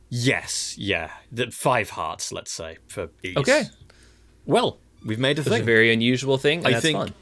[0.10, 3.36] Yes, yeah, the five hearts, let's say for each.
[3.38, 3.64] Okay.
[4.46, 7.14] Well, we've made a It's a very unusual thing, and I that's think- fun.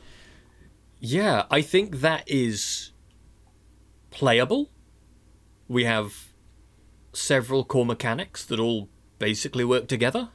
[1.04, 2.92] Yeah, I think that is
[4.12, 4.70] playable.
[5.68, 6.28] We have
[7.14, 10.30] several core mechanics that all basically work together.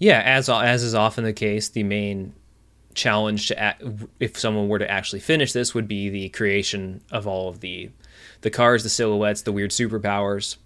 [0.00, 2.34] Yeah, as as is often the case, the main
[2.94, 3.84] challenge to act,
[4.18, 7.90] if someone were to actually finish this would be the creation of all of the
[8.40, 10.56] the cars, the silhouettes, the weird superpowers,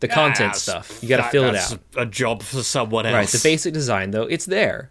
[0.00, 1.02] the content Ah, stuff.
[1.02, 1.80] You got to that- fill it that's out.
[1.96, 3.14] A job for someone else.
[3.14, 3.28] Right.
[3.28, 4.90] The basic design though, it's there.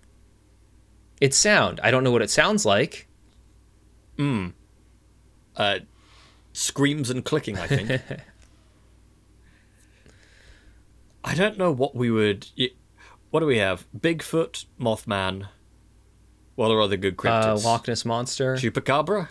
[1.21, 1.79] It's sound.
[1.83, 3.07] I don't know what it sounds like.
[4.17, 4.47] Hmm.
[5.55, 5.79] uh,
[6.53, 7.57] screams and clicking.
[7.57, 8.01] I think.
[11.23, 12.47] I don't know what we would.
[12.57, 12.69] y-
[13.33, 13.87] What do we have?
[13.97, 15.47] Bigfoot, Mothman.
[16.53, 17.17] What are other good Uh,
[17.55, 17.63] cryptids?
[17.65, 18.53] Loch Ness monster.
[18.53, 19.27] Chupacabra.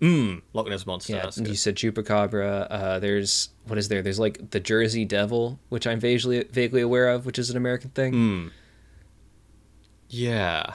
[0.00, 1.12] Mm, Loch Ness monster.
[1.12, 2.66] yeah, you said chupacabra.
[2.68, 4.02] Uh, there's what is there?
[4.02, 7.90] There's like the Jersey Devil, which I'm vaguely vaguely aware of, which is an American
[7.90, 8.12] thing.
[8.12, 8.50] Mm.
[10.08, 10.74] Yeah.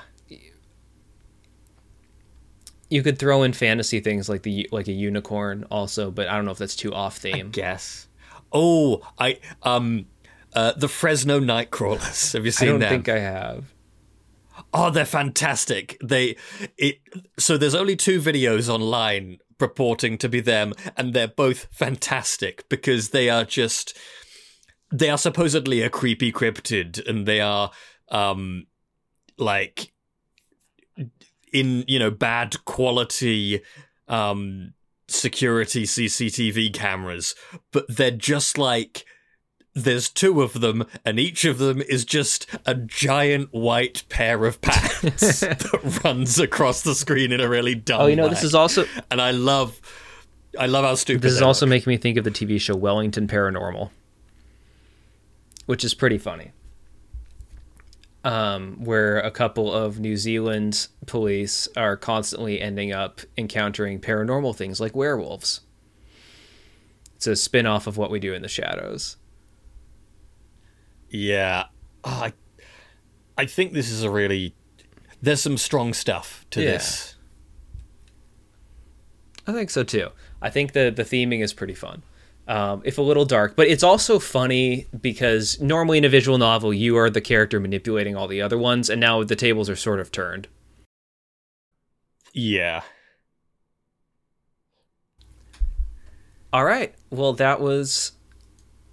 [2.90, 6.46] You could throw in fantasy things like the like a unicorn also, but I don't
[6.46, 7.50] know if that's too off theme.
[7.52, 8.08] guess.
[8.54, 10.06] Oh, I um,
[10.54, 12.34] uh, the Fresno Nightcrawlers.
[12.34, 12.89] Have you I seen don't them?
[12.89, 13.74] think I have.
[14.74, 15.97] Oh, they're fantastic.
[16.04, 16.36] They
[16.78, 16.99] it
[17.38, 23.10] so there's only two videos online purporting to be them, and they're both fantastic because
[23.10, 23.97] they are just
[24.91, 27.72] they are supposedly a creepy cryptid, and they are
[28.10, 28.68] um
[29.38, 29.93] like
[31.54, 33.62] in you know bad quality
[34.08, 34.74] um
[35.08, 37.36] security CCTV cameras,
[37.72, 39.06] but they're just like
[39.74, 44.60] there's two of them, and each of them is just a giant white pair of
[44.62, 48.30] pants that runs across the screen in a really dumb Oh, you know, way.
[48.32, 49.80] this is also and I love,
[50.60, 51.22] I love how stupid.
[51.22, 53.90] this is also making me think of the TV show Wellington Paranormal,
[55.68, 56.52] which is pretty funny.
[58.24, 64.80] Um, where a couple of New Zealand police are constantly ending up encountering paranormal things
[64.80, 65.62] like werewolves.
[67.16, 69.18] It's a spin off of what we do in the shadows.
[71.12, 71.66] Yeah.
[72.03, 72.34] Oh, I,
[73.38, 74.55] I think this is a really.
[75.22, 76.72] There's some strong stuff to Yeah.
[76.72, 77.16] this.
[79.45, 80.09] I think so too.
[80.41, 82.01] I think the the theming is pretty fun.
[82.47, 86.74] Um, if a little dark, but it's also funny because normally in a visual novel
[86.74, 89.99] you are the character manipulating all the other ones, and now the tables are sort
[89.99, 90.47] of turned.
[92.34, 92.82] Yeah.
[96.53, 96.93] All right.
[97.09, 98.14] Well, that was.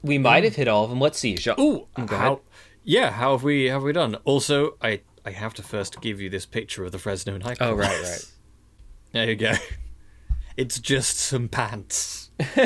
[0.09, 0.47] We might mm.
[0.47, 1.01] have hit all of them.
[1.01, 1.37] Let's see.
[1.37, 2.11] Jean- Ooh, mm, ahead.
[2.11, 2.41] how?
[2.83, 4.17] Yeah, how have we have we done?
[4.25, 7.57] Also, I I have to first give you this picture of the Fresno Nightcrawlers.
[7.61, 8.33] Oh, right, right.
[9.13, 9.53] There you go.
[10.57, 12.31] It's just some pants.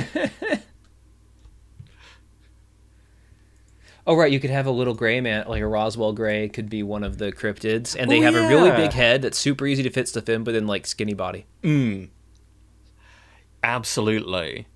[4.06, 4.32] Oh, right.
[4.32, 7.18] You could have a little gray man, like a Roswell gray, could be one of
[7.18, 10.08] the cryptids, and they Oh, have a really big head that's super easy to fit
[10.08, 11.46] stuff in, but then like skinny body.
[11.62, 12.08] Mmm.
[13.62, 14.66] Absolutely.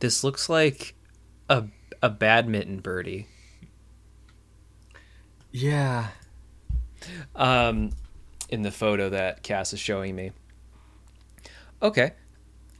[0.00, 0.94] This looks like
[1.48, 1.64] a
[2.02, 3.26] a badminton birdie.
[5.52, 6.08] Yeah.
[7.34, 7.90] Um,
[8.48, 10.32] in the photo that Cass is showing me.
[11.82, 12.12] Okay,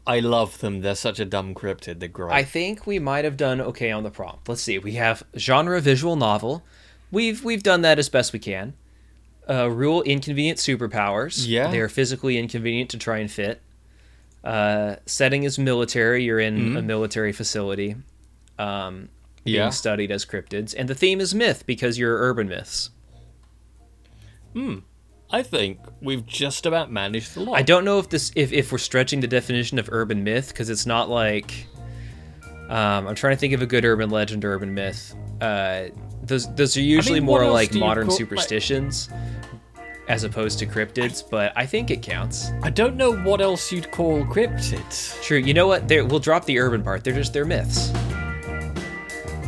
[0.07, 0.81] I love them.
[0.81, 2.01] They're such a dumb cryptid.
[2.01, 2.33] They're great.
[2.33, 4.49] I think we might have done okay on the prompt.
[4.49, 4.79] Let's see.
[4.79, 6.65] We have genre visual novel.
[7.11, 8.75] We've we've done that as best we can.
[9.49, 11.45] Uh, rule inconvenient superpowers.
[11.47, 11.71] Yeah.
[11.71, 13.63] They are physically inconvenient to try and fit.
[14.43, 16.25] Uh, setting is military.
[16.25, 17.97] You're in a military facility.
[18.59, 19.09] Um,
[19.45, 19.71] being Yeah.
[19.71, 22.91] studied as cryptids, and the theme is myth because you're urban myths.
[24.53, 24.79] Hmm.
[25.33, 27.57] I think we've just about managed the lot.
[27.57, 30.69] I don't know if this if, if we're stretching the definition of urban myth because
[30.69, 31.67] it's not like
[32.69, 35.15] um, I'm trying to think of a good urban legend or urban myth.
[35.41, 35.85] Uh,
[36.23, 39.09] those those are usually what more like modern call- like- superstitions
[40.11, 42.51] as opposed to cryptids, but I think it counts.
[42.65, 45.23] I don't know what else you'd call cryptids.
[45.23, 45.39] True.
[45.39, 45.87] You know what?
[45.87, 47.05] They're, we'll drop the urban part.
[47.05, 47.93] They're just they're myths.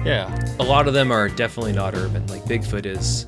[0.05, 0.33] Yeah.
[0.61, 2.25] A lot of them are definitely not urban.
[2.29, 3.25] Like Bigfoot is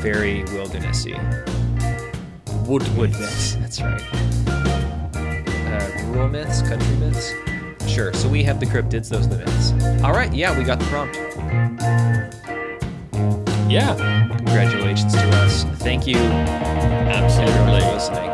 [0.00, 1.18] very wildernessy.
[2.64, 3.56] Wood Wood myths.
[3.56, 4.00] That's right.
[5.16, 7.32] Uh, rural myths, country myths.
[7.92, 8.14] Sure.
[8.14, 9.08] So we have the cryptids.
[9.08, 9.72] Those are the myths.
[10.04, 10.32] All right.
[10.32, 11.16] Yeah, we got the prompt.
[13.68, 14.33] Yeah.
[14.54, 15.64] Congratulations to us.
[15.80, 16.62] Thank you, everyone, for
[17.10, 17.80] Absolutely.
[17.92, 18.30] listening.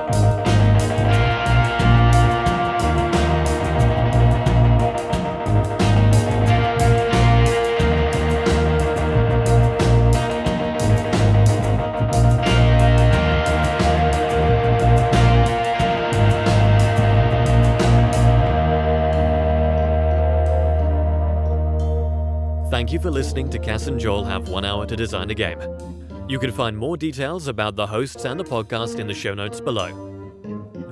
[22.70, 25.89] Thank you for listening to Cass and Joel have one hour to design a game.
[26.30, 29.60] You can find more details about the hosts and the podcast in the show notes
[29.60, 29.88] below.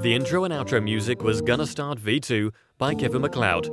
[0.00, 3.70] The intro and outro music was Gonna Start V2 by Kevin MacLeod.